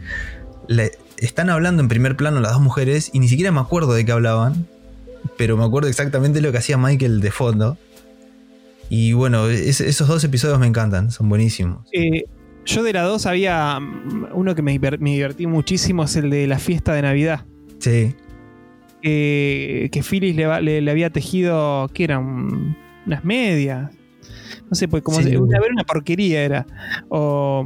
[0.67, 0.91] le-
[1.21, 4.11] están hablando en primer plano las dos mujeres y ni siquiera me acuerdo de qué
[4.11, 4.67] hablaban,
[5.37, 7.77] pero me acuerdo exactamente lo que hacía Michael de fondo.
[8.89, 11.87] Y bueno, es- esos dos episodios me encantan, son buenísimos.
[11.93, 12.23] Eh,
[12.65, 13.79] yo de la 2 había
[14.33, 17.45] uno que me, diver- me divertí muchísimo, es el de la fiesta de Navidad.
[17.79, 18.15] Sí,
[19.01, 22.19] que, que Phyllis le, le- le había tejido, ¿qué era?
[22.19, 23.91] Un- unas medias.
[24.69, 25.35] No sé, pues como Sí.
[25.35, 26.65] una, era una porquería era.
[27.09, 27.65] O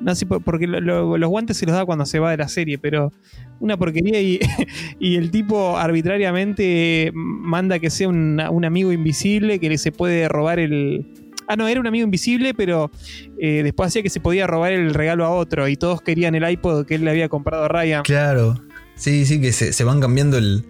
[0.00, 2.36] no sé, por- porque lo- lo- los guantes se los da cuando se va de
[2.36, 3.12] la serie, pero
[3.60, 4.38] una porquería y,
[5.00, 10.28] y el tipo arbitrariamente manda que sea un, un amigo invisible que le se puede
[10.28, 11.06] robar el.
[11.46, 12.90] Ah, no, era un amigo invisible, pero
[13.38, 16.48] eh, después hacía que se podía robar el regalo a otro y todos querían el
[16.50, 18.02] iPod que él le había comprado a Ryan.
[18.02, 18.54] claro.
[18.96, 20.64] Sí, sí, que se, se van cambiando el,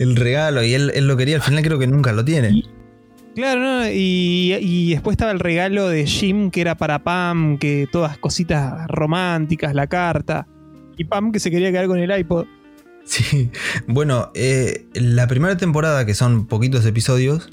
[0.00, 2.64] el regalo y él, él lo quería, al final creo que nunca lo tiene.
[3.38, 3.88] Claro, ¿no?
[3.88, 8.84] y, y después estaba el regalo de Jim que era para Pam, que todas cositas
[8.88, 10.48] románticas, la carta.
[10.96, 12.46] Y Pam que se quería quedar con el iPod.
[13.04, 13.50] Sí,
[13.86, 17.48] bueno, eh, la primera temporada, que son poquitos episodios,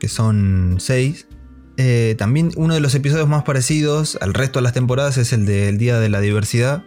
[0.00, 1.28] que son seis,
[1.76, 5.46] eh, también uno de los episodios más parecidos al resto de las temporadas es el
[5.46, 6.82] del Día de la Diversidad.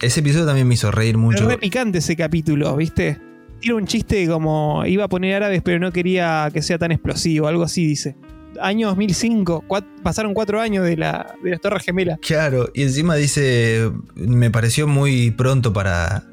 [0.00, 1.48] Ese episodio también me hizo reír Es mucho.
[1.48, 3.18] re picante ese capítulo, ¿viste?
[3.60, 7.48] Tiene un chiste como iba a poner árabes, pero no quería que sea tan explosivo,
[7.48, 8.16] algo así dice.
[8.60, 12.18] Año 2005, cuat- pasaron cuatro años de, la, de las Torres Gemelas.
[12.20, 16.24] Claro, y encima dice, me pareció muy pronto para,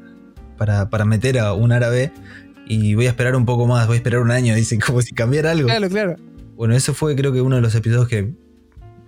[0.56, 2.12] para, para meter a un árabe
[2.68, 5.14] y voy a esperar un poco más, voy a esperar un año, dice, como si
[5.14, 5.66] cambiara algo.
[5.68, 6.16] Claro, claro.
[6.56, 8.32] Bueno, eso fue creo que uno de los episodios que,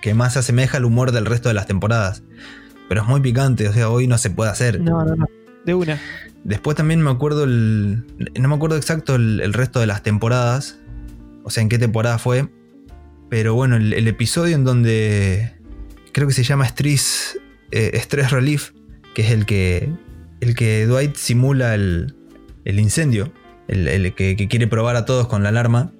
[0.01, 2.23] que más se asemeja al humor del resto de las temporadas.
[2.89, 4.81] Pero es muy picante, o sea, hoy no se puede hacer.
[4.81, 5.27] No, no, no.
[5.69, 6.01] De una.
[6.45, 8.07] Después también me acuerdo el.
[8.41, 10.79] No me acuerdo exacto el, el resto de las temporadas.
[11.45, 12.49] O sea, en qué temporada fue.
[13.29, 15.53] Pero bueno, el, el episodio en donde.
[16.13, 17.39] Creo que se llama Stress,
[17.71, 18.71] eh, Stress Relief.
[19.15, 19.91] Que es el que.
[20.41, 22.15] El que Dwight simula el,
[22.65, 23.31] el incendio.
[23.67, 25.93] El, que, que quiere probar a todos con la alarma.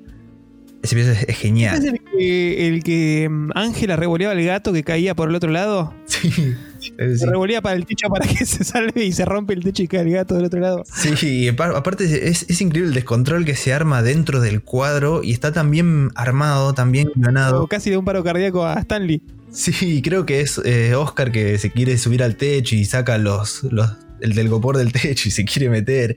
[0.83, 1.77] Ese episodio es, es genial.
[1.77, 5.51] ¿Es el que, el que mm, Ángela revoleaba el gato que caía por el otro
[5.51, 5.93] lado?
[6.07, 6.55] Sí.
[6.99, 9.89] Se revolea para el techo para que se salve y se rompe el techo y
[9.89, 10.85] cae el gato del otro lado.
[10.93, 11.11] Sí,
[11.45, 15.33] y apar- aparte es, es increíble el descontrol que se arma dentro del cuadro y
[15.33, 17.63] está tan bien armado, tan bien guionado.
[17.63, 19.23] O casi de un paro cardíaco a Stanley.
[19.53, 23.63] Sí, creo que es eh, Oscar que se quiere subir al techo y saca los,
[23.71, 26.17] los- el telgopor del techo y se quiere meter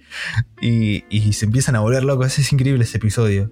[0.62, 2.40] y, y se empiezan a volver locos.
[2.40, 3.52] Es increíble ese episodio.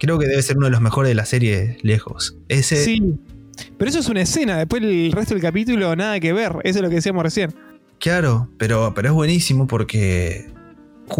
[0.00, 2.36] Creo que debe ser uno de los mejores de la serie lejos.
[2.48, 3.00] Ese, Sí.
[3.76, 4.56] Pero eso es una escena.
[4.56, 6.52] Después el resto del capítulo nada que ver.
[6.64, 7.54] Eso es lo que decíamos recién.
[7.98, 10.50] Claro, pero, pero es buenísimo porque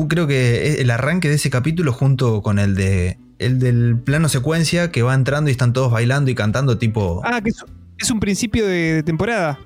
[0.09, 4.91] creo que el arranque de ese capítulo junto con el de el del plano secuencia
[4.91, 7.22] que va entrando y están todos bailando y cantando tipo...
[7.24, 7.64] Ah, que es,
[7.99, 9.59] es un principio de, de temporada.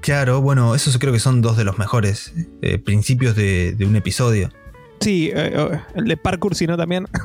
[0.00, 3.96] Claro, bueno, esos creo que son dos de los mejores eh, principios de, de un
[3.96, 4.50] episodio.
[5.00, 7.06] Sí, eh, eh, el de parkour, si no también.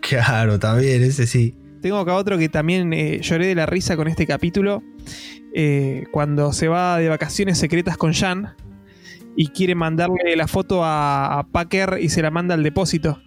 [0.00, 1.54] Claro, también, ese sí.
[1.80, 4.82] Tengo acá otro que también eh, lloré de la risa con este capítulo.
[5.54, 8.54] eh, cuando se va de vacaciones secretas con Jan
[9.36, 13.20] y quiere mandarle la foto a, a Packer y se la manda al depósito.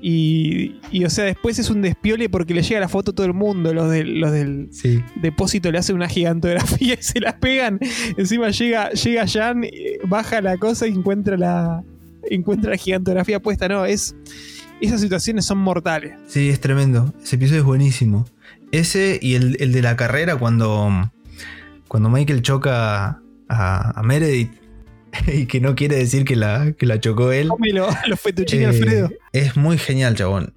[0.00, 3.26] Y, y, o sea, después es un despiole porque le llega la foto a todo
[3.26, 3.72] el mundo.
[3.74, 5.02] Los del, los del Sí.
[5.16, 7.78] depósito le hacen una gigantografía y se la pegan.
[8.16, 11.82] Encima llega, llega Jan, eh, baja la cosa y encuentra la,
[12.30, 13.68] encuentra la gigantografía puesta.
[13.68, 14.14] No, es.
[14.80, 16.14] Esas situaciones son mortales.
[16.26, 17.14] Sí, es tremendo.
[17.22, 18.26] Ese episodio es buenísimo.
[18.72, 21.10] Ese y el, el de la carrera cuando,
[21.88, 24.50] cuando Michael choca a, a Meredith
[25.26, 27.48] y que no quiere decir que la, que la chocó él.
[27.48, 29.10] Cómelo, los Eh, Alfredo.
[29.32, 30.54] Es muy genial, chabón.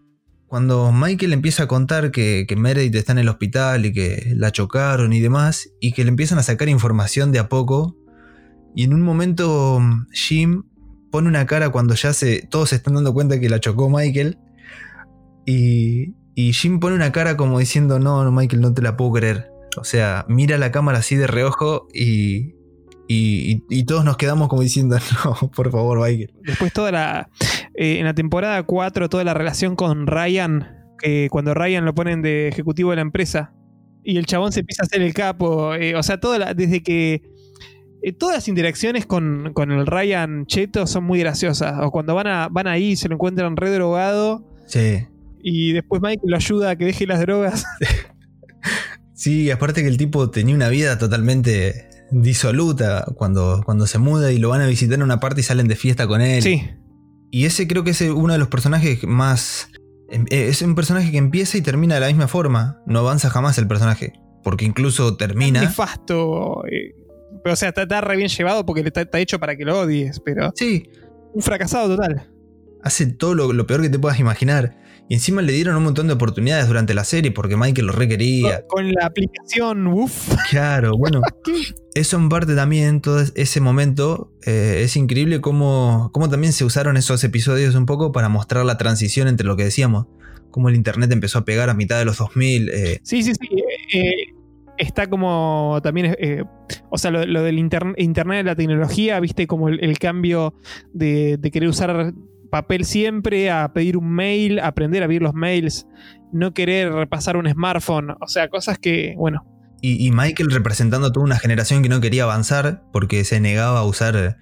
[0.47, 4.51] Cuando Michael empieza a contar que, que Meredith está en el hospital y que la
[4.51, 7.95] chocaron y demás, y que le empiezan a sacar información de a poco,
[8.75, 10.63] y en un momento mm, Jim
[11.11, 14.37] pone una cara cuando ya se, todos se están dando cuenta que la chocó Michael,
[15.45, 19.13] y, y Jim pone una cara como diciendo, no, no, Michael, no te la puedo
[19.13, 19.51] creer.
[19.77, 22.55] O sea, mira la cámara así de reojo y,
[23.07, 26.33] y, y- todos nos quedamos como diciendo, no, por favor, Michael.
[26.43, 27.29] Después toda la.
[27.75, 30.75] eh, en la temporada 4, toda la relación con Ryan.
[31.01, 33.53] Que cuando Ryan lo ponen de ejecutivo de la empresa.
[34.03, 35.73] Y el chabón se empieza a hacer el capo.
[35.75, 37.21] eh, o sea, toda la- desde que.
[38.01, 41.75] Eh, todas las interacciones con, con el Ryan Cheto son muy graciosas.
[41.81, 44.43] O cuando van, a, van ahí, se lo encuentran re drogado.
[44.67, 45.05] Sí.
[45.41, 47.65] Y después Mike lo ayuda a que deje las drogas.
[49.13, 54.39] Sí, aparte que el tipo tenía una vida totalmente disoluta cuando, cuando se muda y
[54.39, 56.41] lo van a visitar en una parte y salen de fiesta con él.
[56.41, 56.69] Sí.
[57.29, 59.69] Y ese creo que es uno de los personajes más...
[60.09, 62.81] em, eh, Es un personaje que empieza y termina de la misma forma.
[62.85, 64.13] No avanza jamás el personaje.
[64.41, 65.59] Porque incluso termina...
[65.61, 66.63] Nefasto.
[66.67, 66.95] eh,
[67.43, 69.79] pero, o sea, está, está re bien llevado porque está, está hecho para que lo
[69.79, 70.89] odies, pero Sí,
[71.33, 72.29] un fracasado total.
[72.83, 74.77] hace todo lo, lo peor que te puedas imaginar.
[75.11, 78.63] Y encima le dieron un montón de oportunidades durante la serie porque Michael lo requería.
[78.67, 80.31] Con la aplicación, uff.
[80.51, 81.21] Claro, bueno.
[81.95, 86.95] Eso en parte también, todo ese momento, eh, es increíble cómo, cómo también se usaron
[86.95, 90.05] esos episodios un poco para mostrar la transición entre lo que decíamos.
[90.51, 92.69] Cómo el internet empezó a pegar a mitad de los 2000.
[92.69, 93.47] eh, Sí, sí, sí.
[93.57, 94.13] eh, eh,
[94.79, 96.43] está como también, eh,
[96.89, 100.55] o sea, lo, lo del inter- internet, la tecnología, viste, como el, el cambio
[100.93, 102.13] de, de querer usar
[102.49, 105.85] papel siempre a pedir un mail, aprender a abrir los mails,
[106.33, 109.45] no querer repasar un smartphone, o sea, cosas que, bueno,
[109.81, 113.79] y, y Michael representando a toda una generación que no quería avanzar porque se negaba
[113.79, 114.37] a usar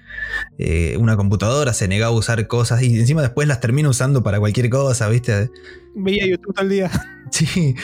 [0.57, 4.39] eh, una computadora, se negaba a usar cosas y encima después las termina usando para
[4.39, 5.49] cualquier cosa, ¿viste?
[5.95, 6.89] veía YouTube todo el día.
[7.31, 7.75] Sí.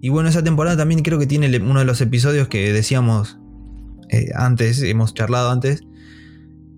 [0.00, 3.38] Y bueno, esa temporada también creo que tiene uno de los episodios que decíamos
[4.10, 5.82] eh, antes, hemos charlado antes,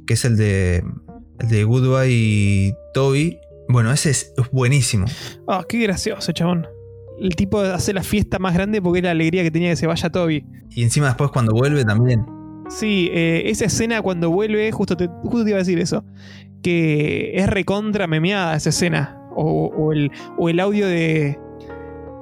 [0.07, 0.83] que es el de,
[1.39, 3.39] el de Goodbye y Toby.
[3.69, 5.07] Bueno, ese es buenísimo.
[5.47, 6.67] Oh, qué gracioso, chabón.
[7.21, 9.87] El tipo hace la fiesta más grande porque es la alegría que tenía que se
[9.87, 10.45] vaya Toby.
[10.71, 12.25] Y encima después cuando vuelve también.
[12.71, 16.05] Sí, eh, esa escena cuando vuelve, justo te, justo te iba a decir eso,
[16.63, 19.19] que es recontra memeada esa escena.
[19.37, 21.39] O, o el, o el audio de,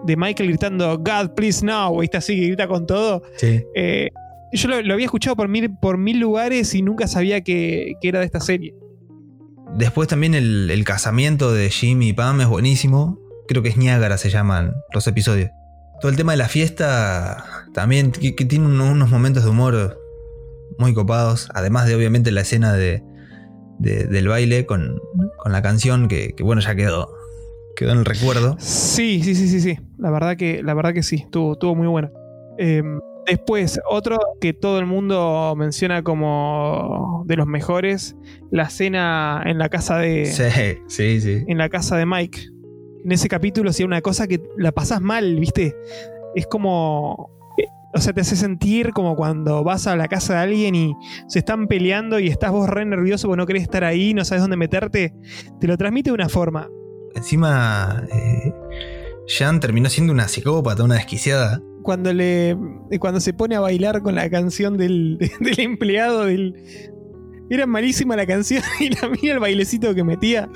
[0.06, 2.16] de Michael gritando, God, please now, ¿viste?
[2.18, 3.22] Así que grita con todo.
[3.36, 3.62] Sí.
[3.74, 4.08] Eh,
[4.52, 8.08] yo lo, lo había escuchado por mil, por mil lugares y nunca sabía que, que
[8.08, 8.74] era de esta serie.
[9.76, 13.18] Después también el, el casamiento de Jimmy y Pam es buenísimo.
[13.46, 15.50] Creo que es Niágara se llaman los episodios.
[16.00, 17.44] Todo el tema de la fiesta
[17.74, 20.00] también que, que tiene uno- unos momentos de humor
[20.78, 21.48] muy copados.
[21.54, 23.02] Además de obviamente la escena de,
[23.78, 24.98] de- del baile con,
[25.36, 27.10] con la canción que, que, bueno ya quedó.
[27.78, 28.56] Quedó en el recuerdo.
[28.58, 29.78] Sí, sí, sí, sí, sí.
[29.98, 32.10] La verdad que, la verdad que sí, estuvo, estuvo muy bueno.
[32.58, 32.82] Eh,
[33.24, 38.16] después, otro que todo el mundo menciona como de los mejores,
[38.50, 40.26] la cena en la casa de.
[40.26, 41.44] Sí, sí, sí.
[41.46, 42.40] En la casa de Mike.
[43.04, 45.76] En ese capítulo hacía una cosa que la pasás mal, ¿viste?
[46.34, 47.30] Es como.
[47.58, 50.96] eh, O sea, te hace sentir como cuando vas a la casa de alguien y
[51.28, 54.42] se están peleando y estás vos re nervioso porque no querés estar ahí, no sabes
[54.42, 55.14] dónde meterte.
[55.60, 56.68] Te lo transmite de una forma.
[57.14, 58.52] Encima, eh,
[59.26, 61.60] Jan terminó siendo una psicópata, una desquiciada.
[61.82, 62.56] cuando le
[63.00, 66.54] cuando se pone a bailar con la canción del, del empleado del
[67.50, 70.50] era malísima la canción y la mira el bailecito que metía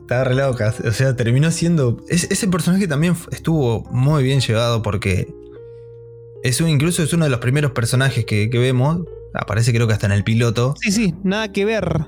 [0.00, 0.74] Estaba re loca.
[0.86, 1.96] O sea, terminó siendo.
[2.08, 5.32] es- ese personaje también estuvo muy bien llevado porque.
[6.42, 9.00] Es un, incluso es uno de los primeros personajes que, que vemos.
[9.32, 10.74] Aparece creo que hasta en el piloto.
[10.82, 12.06] sí sí nada que ver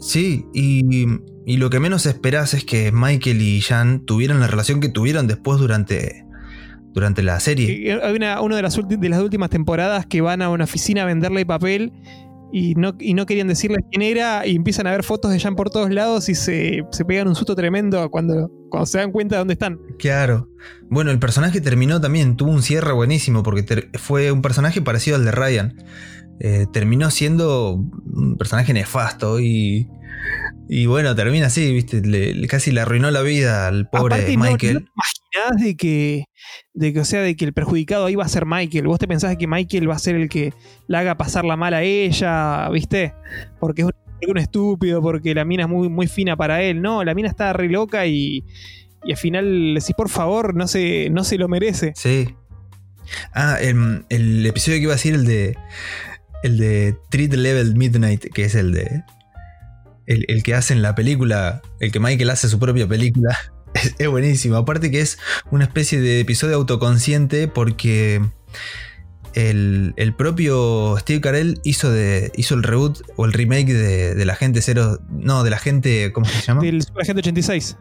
[0.00, 1.06] Sí, y,
[1.52, 5.26] y lo que menos esperás es que Michael y Jan tuvieran la relación que tuvieron
[5.26, 6.24] después durante,
[6.92, 7.66] durante la serie.
[7.66, 10.64] Que hay una, una de las, ulti- de las últimas temporadas que van a una
[10.64, 11.92] oficina a venderle papel
[12.52, 15.54] y no, y no querían decirle quién era y empiezan a ver fotos de Jan
[15.54, 19.36] por todos lados y se, se pegan un susto tremendo cuando, cuando se dan cuenta
[19.36, 19.78] de dónde están.
[19.98, 20.48] Claro.
[20.88, 25.24] Bueno, el personaje terminó también, tuvo un cierre buenísimo porque fue un personaje parecido al
[25.24, 25.74] de Ryan.
[26.40, 29.88] Eh, terminó siendo un personaje nefasto y,
[30.72, 32.00] y bueno, termina así, ¿viste?
[32.00, 34.74] Le- le- casi le arruinó la vida al pobre Aparte, Michael.
[34.74, 36.24] No, te imaginás de que,
[36.74, 38.86] de que, o sea, de que el perjudicado ahí va a ser Michael.
[38.86, 40.54] Vos te pensás que Michael va a ser el que
[40.86, 43.14] la haga pasar la mal a ella, ¿viste?
[43.58, 43.88] Porque es
[44.28, 46.80] un, estúpido, porque la mina es muy, muy fina para él.
[46.80, 48.44] No, la mina está re loca y,
[49.04, 51.94] y al final le decís, por favor, no se, no se lo merece.
[51.96, 52.28] Sí.
[53.34, 55.56] Ah, em, el episodio que iba a decir, el de.
[56.44, 59.02] El de Treat Level Midnight, que es el de.
[60.06, 61.62] El, el que hace en la película.
[61.78, 63.36] El que Michael hace su propia película.
[63.72, 64.56] Es, es buenísimo.
[64.56, 65.16] Aparte que es
[65.52, 68.20] una especie de episodio autoconsciente porque.
[69.32, 74.24] El, el propio Steve Carell hizo, de, hizo el reboot o el remake de, de
[74.24, 74.98] la gente cero.
[75.08, 76.10] No, de la gente.
[76.12, 76.62] ¿Cómo se llama?
[76.62, 77.76] Del Super Agente 86.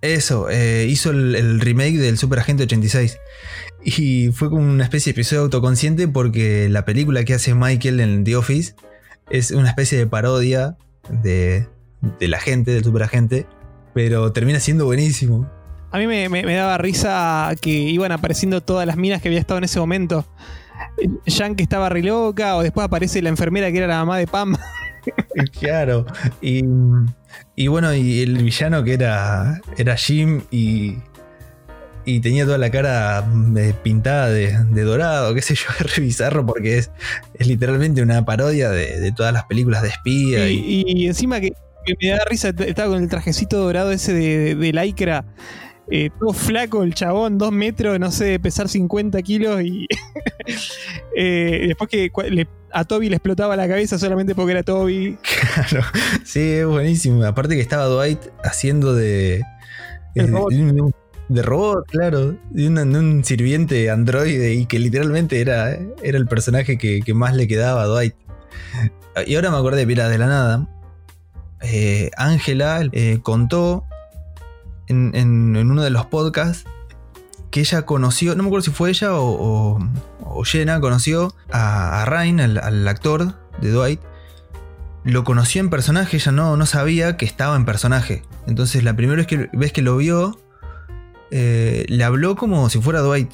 [0.00, 3.18] Eso, eh, hizo el, el remake del Super Agente 86.
[3.84, 8.24] Y fue como una especie de episodio autoconsciente porque la película que hace Michael en
[8.24, 8.74] The Office
[9.30, 10.76] es una especie de parodia
[11.10, 11.66] de,
[12.20, 13.46] de la gente, del super agente,
[13.94, 15.48] pero termina siendo buenísimo.
[15.90, 19.40] A mí me, me- me daba risa que iban apareciendo todas las minas que había
[19.40, 20.26] estado en ese momento.
[21.26, 24.26] Jan que estaba re loca, o después aparece la enfermera que era la mamá de
[24.26, 24.56] Pam.
[25.58, 26.04] Claro.
[26.42, 26.62] Y,
[27.56, 30.98] y bueno, y el villano que era, era Jim y,
[32.08, 33.22] y tenía toda la cara
[33.56, 36.90] eh, pintada de, dorado, qué sé yo, es revisarlo porque es,
[37.34, 40.48] es literalmente una parodia de, todas las películas de espía.
[40.48, 41.52] Y, encima que,
[42.00, 45.24] me da risa, estaba con el trajecito dorado ese de, de lycra.
[45.90, 49.86] Eh, todo flaco el chabón, dos metros, no sé, pesar 50 kilos y
[51.16, 52.10] eh, después que
[52.70, 55.18] a Toby le explotaba la cabeza solamente porque era Toby.
[55.54, 55.86] Claro,
[56.24, 57.24] sí, es buenísimo.
[57.24, 59.42] Aparte que estaba Dwight haciendo de,
[60.14, 60.24] de
[61.28, 67.34] robot, claro, de, un sirviente androide y que literalmente era, era el personaje que, más
[67.34, 68.14] le quedaba a Dwight.
[69.26, 70.68] Y ahora me acordé, mira, de la nada.
[71.60, 73.84] Eh, Ángela eh, contó
[74.86, 76.64] en, uno de los podcasts
[77.50, 79.78] que ella conoció, no me acuerdo si fue ella o,
[80.20, 84.00] o, Jenna, conoció a, a Ryan, al, actor de Dwight.
[85.04, 88.22] Lo conoció en personaje, ella no, no sabía que estaba en personaje.
[88.46, 90.38] Entonces la primera vez que, vez que lo vio,
[91.30, 93.30] eh, le habló como si fuera Dwight.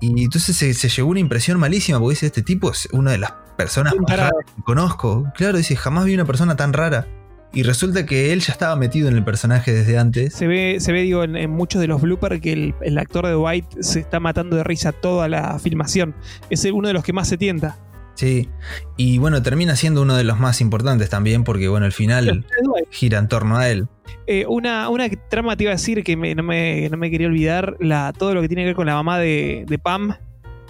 [0.00, 3.18] Y entonces se, se, llevó una impresión malísima porque dice, este tipo es una de
[3.18, 5.32] las personas más raras que conozco.
[5.34, 7.06] Claro, dice, jamás vi una persona tan rara.
[7.54, 10.34] Y resulta que él ya estaba metido en el personaje desde antes.
[10.34, 13.32] Se ve, se ve digo, en, muchos de los bloopers que el, el, actor de
[13.32, 16.16] Dwight se está matando de risa toda la filmación.
[16.50, 17.78] Es uno de los que más se tienta.
[18.14, 18.48] Sí,
[18.96, 22.46] y bueno, termina siendo uno de los más importantes también porque bueno, al final
[22.90, 23.88] gira en torno a él.
[24.26, 28.34] Eh, una, una trama te iba a decir que no, me, quería olvidar, la, todo
[28.34, 30.14] lo que tiene que ver con la mamá de, Pam.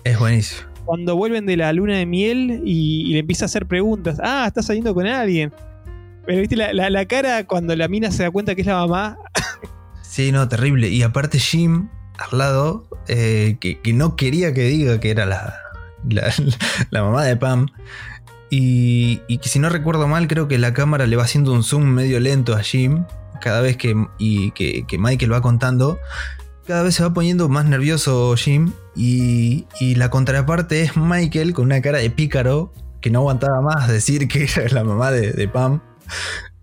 [0.04, 0.68] Es buenísimo.
[0.86, 4.18] Cuando vuelven de la luna de miel y, le empieza a hacer preguntas.
[4.22, 5.52] Ah, estás saliendo con alguien.
[6.26, 9.18] Pero viste la, cara cuando la mina se da cuenta que es la mamá.
[10.02, 10.88] sí, no, terrible.
[10.88, 11.88] Y aparte Jim
[12.18, 15.63] al lado, eh, que, que no quería que diga que era la,
[16.90, 17.66] la, mamá de Pam.
[18.50, 21.84] Y, que si no recuerdo mal, creo que la cámara le va haciendo un zoom
[21.84, 23.04] medio lento a Jim.
[23.40, 25.98] Cada vez que, y que, Michael va contando,
[26.66, 28.72] cada vez se va poniendo más nervioso Jim.
[28.94, 34.28] Y, la contraparte es Michael con una cara de pícaro que no aguantaba más decir
[34.28, 35.80] que era la mamá de, Pam.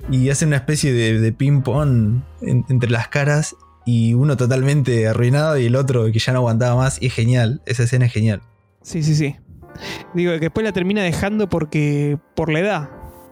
[0.10, 3.56] Y hace una especie de, ping-pong entre las caras.
[3.84, 7.02] Y uno totalmente arruinado y el otro que ya no aguantaba más.
[7.02, 8.42] Y es genial, esa escena es genial.
[8.82, 9.36] Sí, sí, sí.
[10.14, 12.18] Digo, que después la termina dejando porque.
[12.36, 12.90] por la edad.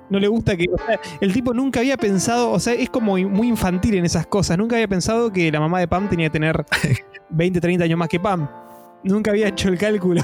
[0.10, 0.66] No le gusta que.
[0.72, 2.52] O sea, el tipo nunca había pensado.
[2.52, 4.58] O sea, es como muy infantil en esas cosas.
[4.58, 6.66] Nunca había pensado que la mamá de Pam tenía que tener
[7.30, 8.50] 20, 30 años más que Pam.
[9.04, 10.22] Nunca había hecho el cálculo.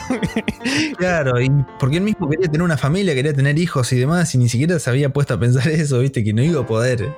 [0.97, 1.49] claro, y
[1.79, 4.79] porque él mismo quería tener una familia, quería tener hijos y demás, y ni siquiera
[4.79, 7.09] se había puesto a pensar eso, viste, que no iba a poder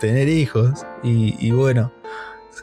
[0.00, 0.84] tener hijos.
[1.04, 1.92] y bueno,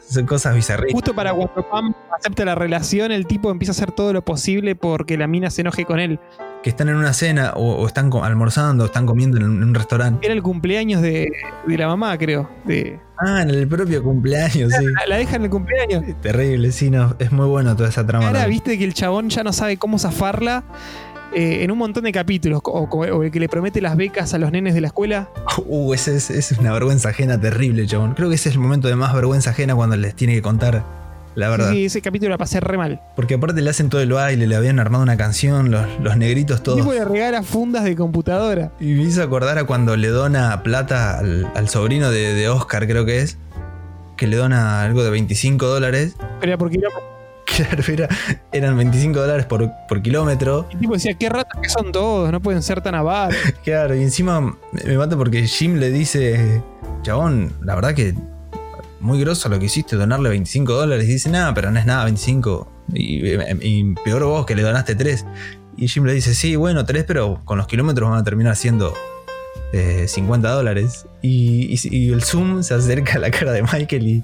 [0.08, 0.92] son cosas bizarras.
[0.92, 4.74] Justo para cuando Pam acepta la relación, el tipo empieza a hacer todo lo posible
[4.74, 6.18] porque la mina se enoje con él.
[6.62, 10.26] Que están en una cena o, están almorzando o están comiendo en un, restaurante.
[10.26, 11.30] Era el cumpleaños de,
[11.66, 12.48] la mamá, creo.
[12.64, 12.98] De...
[13.18, 14.84] Ah, en el propio cumpleaños, sí.
[15.06, 16.04] La, dejan en el cumpleaños.
[16.20, 17.14] terrible, sí, no.
[17.18, 18.26] Es muy bueno toda esa trama.
[18.26, 20.64] Ahora, viste que el chabón ya no sabe cómo zafarla
[21.34, 24.52] eh, en un montón de capítulos, o, el que le promete las becas a los
[24.52, 25.28] nenes de la escuela.
[25.66, 28.14] Uh, ese es, una vergüenza ajena terrible, chabón.
[28.14, 30.84] Creo que ese es el momento de más vergüenza ajena cuando les tiene que contar
[31.34, 31.70] la verdad.
[31.70, 33.00] Sí, ese capítulo la pasé re mal.
[33.14, 36.86] Porque aparte le hacen todo el baile, le habían armado una canción, los, negritos todos.
[36.86, 38.72] Y le regala fundas de computadora.
[38.80, 43.20] Y me hizo acordar a cuando le dona plata al, sobrino de, Oscar, creo que
[43.20, 43.36] es.
[44.16, 46.16] Que le dona algo de 25 dólares.
[46.40, 46.58] Pero era
[47.86, 48.08] Claro,
[48.52, 50.66] eran 25 dólares por, kilómetro.
[50.70, 53.36] Y el tipo decía, qué ratos que son todos, no pueden ser tan avaros.
[53.64, 56.62] Claro, y encima me mata porque Jim le dice,
[57.02, 58.14] chabón, la verdad que
[59.00, 61.06] muy grosso lo que hiciste, donarle 25 dólares.
[61.08, 62.68] Y dice, nada, pero no es nada, 25.
[62.92, 65.26] Y, peor vos que le donaste 3.
[65.76, 68.94] Y Jim le dice, sí, bueno, 3, pero con los kilómetros van a terminar siendo
[69.72, 71.06] 50 dólares.
[71.22, 74.22] Y, el zoom se acerca a la cara de Michael y,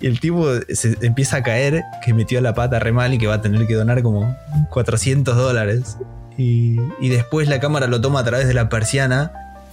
[0.00, 3.34] el tipo se empieza a caer, que metió la pata re mal y que va
[3.34, 4.36] a tener que donar como
[4.70, 5.96] 400 dólares.
[6.36, 6.78] Y,
[7.08, 9.32] después la cámara lo toma a través de la persiana,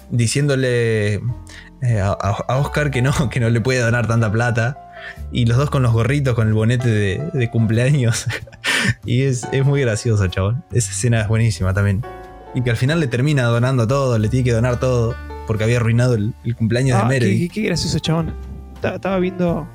[0.09, 1.15] diciéndole
[1.81, 4.83] eh, a, Oscar que no, que no le puede donar tanta plata.
[5.31, 8.25] Y los dos con los gorritos, con el bonete de, cumpleaños.
[9.05, 10.63] y es, es muy gracioso, chabón.
[10.71, 12.03] Esa escena es buenísima también
[12.57, 15.77] y que al final le termina donando todo, le tiene que donar todo porque había
[15.77, 17.53] arruinado el, cumpleaños de ah, Meredith.
[17.53, 18.33] Qué, qué, gracioso, chabón.
[18.83, 19.67] Estaba viendo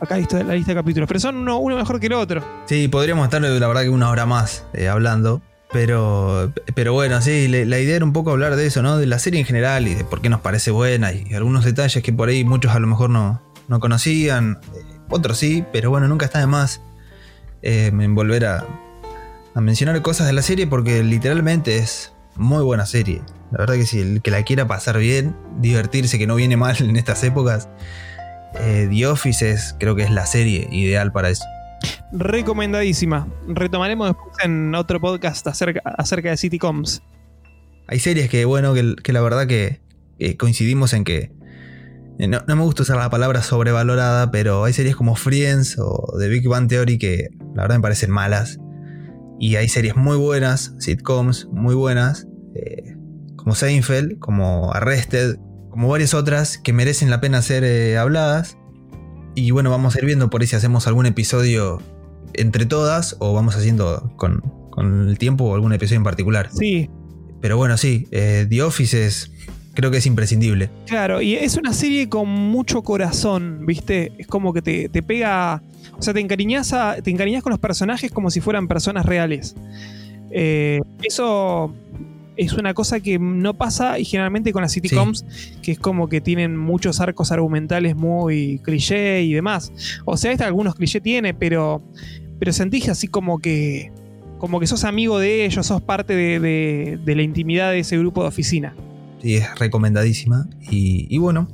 [0.00, 2.42] acá la lista de capítulos, pero son uno, mejor que el otro.
[2.66, 5.40] Sí, podríamos estar la verdad que una hora más eh, hablando.
[5.72, 8.98] Pero, pero bueno, sí, la idea era un poco hablar de eso, ¿no?
[8.98, 12.02] De la serie en general y de por qué nos parece buena y algunos detalles
[12.02, 16.06] que por ahí muchos a lo mejor no, no conocían, eh, otros sí, pero bueno,
[16.06, 16.80] nunca está de más
[17.62, 18.64] eh, en volver a,
[19.54, 23.22] a mencionar cosas de la serie porque literalmente es muy buena serie.
[23.52, 26.76] La verdad que si el que la quiera pasar bien, divertirse, que no viene mal
[26.80, 27.68] en estas épocas,
[28.58, 31.44] eh, The Office es, creo que es la serie ideal para eso.
[32.12, 33.28] Recomendadísima.
[33.48, 37.02] Retomaremos después en otro podcast acerca, acerca de Citycoms.
[37.88, 39.80] Hay series que, bueno, que, que la verdad que
[40.18, 41.30] eh, coincidimos en que.
[42.18, 46.14] eh, No, no me gusta usar la palabra sobrevalorada, pero hay series como Friends o
[46.18, 48.58] The Big Bang Theory que la verdad me parecen malas.
[49.38, 52.96] Y hay series muy buenas, sitcoms muy buenas, eh,
[53.36, 55.36] como Seinfeld, como Arrested,
[55.70, 58.56] como varias otras que merecen la pena ser eh, habladas.
[59.34, 61.82] Y bueno, vamos a ir viendo por ahí si hacemos algún episodio
[62.32, 66.48] entre todas o vamos haciendo con, con el tiempo algún episodio en particular.
[66.52, 66.90] Sí,
[67.40, 69.32] Pero bueno, sí, eh, The Office es,
[69.76, 70.70] creo que es imprescindible.
[70.86, 74.10] Claro, y es una serie con mucho corazón, ¿viste?
[74.18, 75.62] Es como que te, te pega.
[75.96, 79.54] O sea, te encariñas, a- te encariñas con los personajes como si fueran personas reales.
[80.30, 81.72] Eh, eso
[82.36, 85.24] es una cosa que no pasa y generalmente con las sitcoms,
[85.62, 89.72] que es como que tienen muchos arcos argumentales muy cliché y demás.
[90.04, 91.80] O sea, este algunos cliché tiene, pero,
[92.38, 93.90] pero sentís así como que.
[94.38, 97.96] Como que sos amigo de ellos, sos parte de- de- de la intimidad de ese
[97.96, 98.74] grupo de oficina.
[99.26, 100.46] Sí, es recomendadísima.
[100.70, 101.48] Y, y bueno,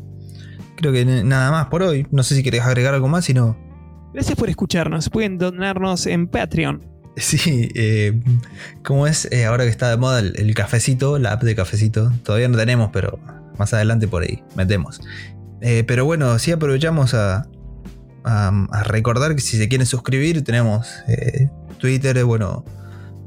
[0.76, 2.06] creo que nada más por hoy.
[2.10, 3.56] No sé si querés agregar algo más, si no.
[4.12, 5.08] Gracias por escucharnos.
[5.08, 6.82] Pueden donarnos en Patreon.
[7.16, 8.20] Sí, eh,
[8.82, 9.28] ¿cómo es?
[9.32, 12.10] Eh, ahora que está de moda el, el cafecito, la app de cafecito.
[12.24, 13.18] Todavía no tenemos, pero
[13.58, 14.98] más adelante por ahí metemos.
[15.60, 17.46] Eh, pero bueno, sí aprovechamos a,
[18.24, 22.64] a- a recordar que si se quieren suscribir, tenemos eh, Twitter, bueno,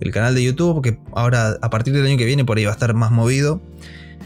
[0.01, 2.71] el canal de YouTube, que ahora a partir del año que viene por ahí va
[2.71, 3.61] a estar más movido.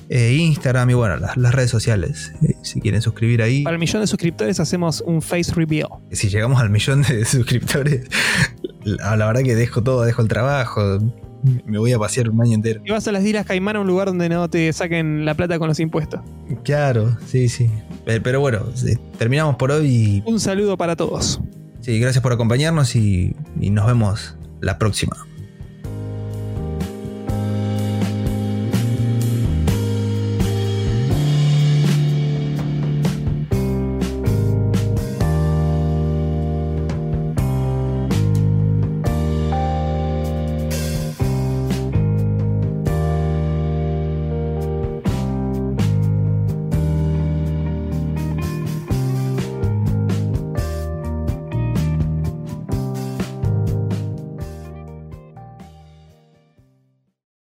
[0.10, 2.34] Eh, Instagram y bueno, las, las redes sociales.
[2.42, 3.64] eh, si quieren suscribir ahí.
[3.64, 5.88] Para el millón de suscriptores hacemos un face reveal.
[6.12, 8.08] Si llegamos al millón de suscriptores,
[8.84, 11.00] la, la verdad que dejo todo, dejo el trabajo.
[11.66, 12.82] Me voy a pasear un año entero.
[12.84, 15.58] Y vas a las Islas Caimán a un lugar donde no te saquen la plata
[15.58, 16.20] con los impuestos.
[16.66, 17.70] Claro, sí, sí.
[18.06, 21.40] Pero, pero bueno, sí, terminamos por hoy y Un saludo para todos.
[21.80, 25.16] sí, gracias por acompañarnos y, y nos vemos la próxima.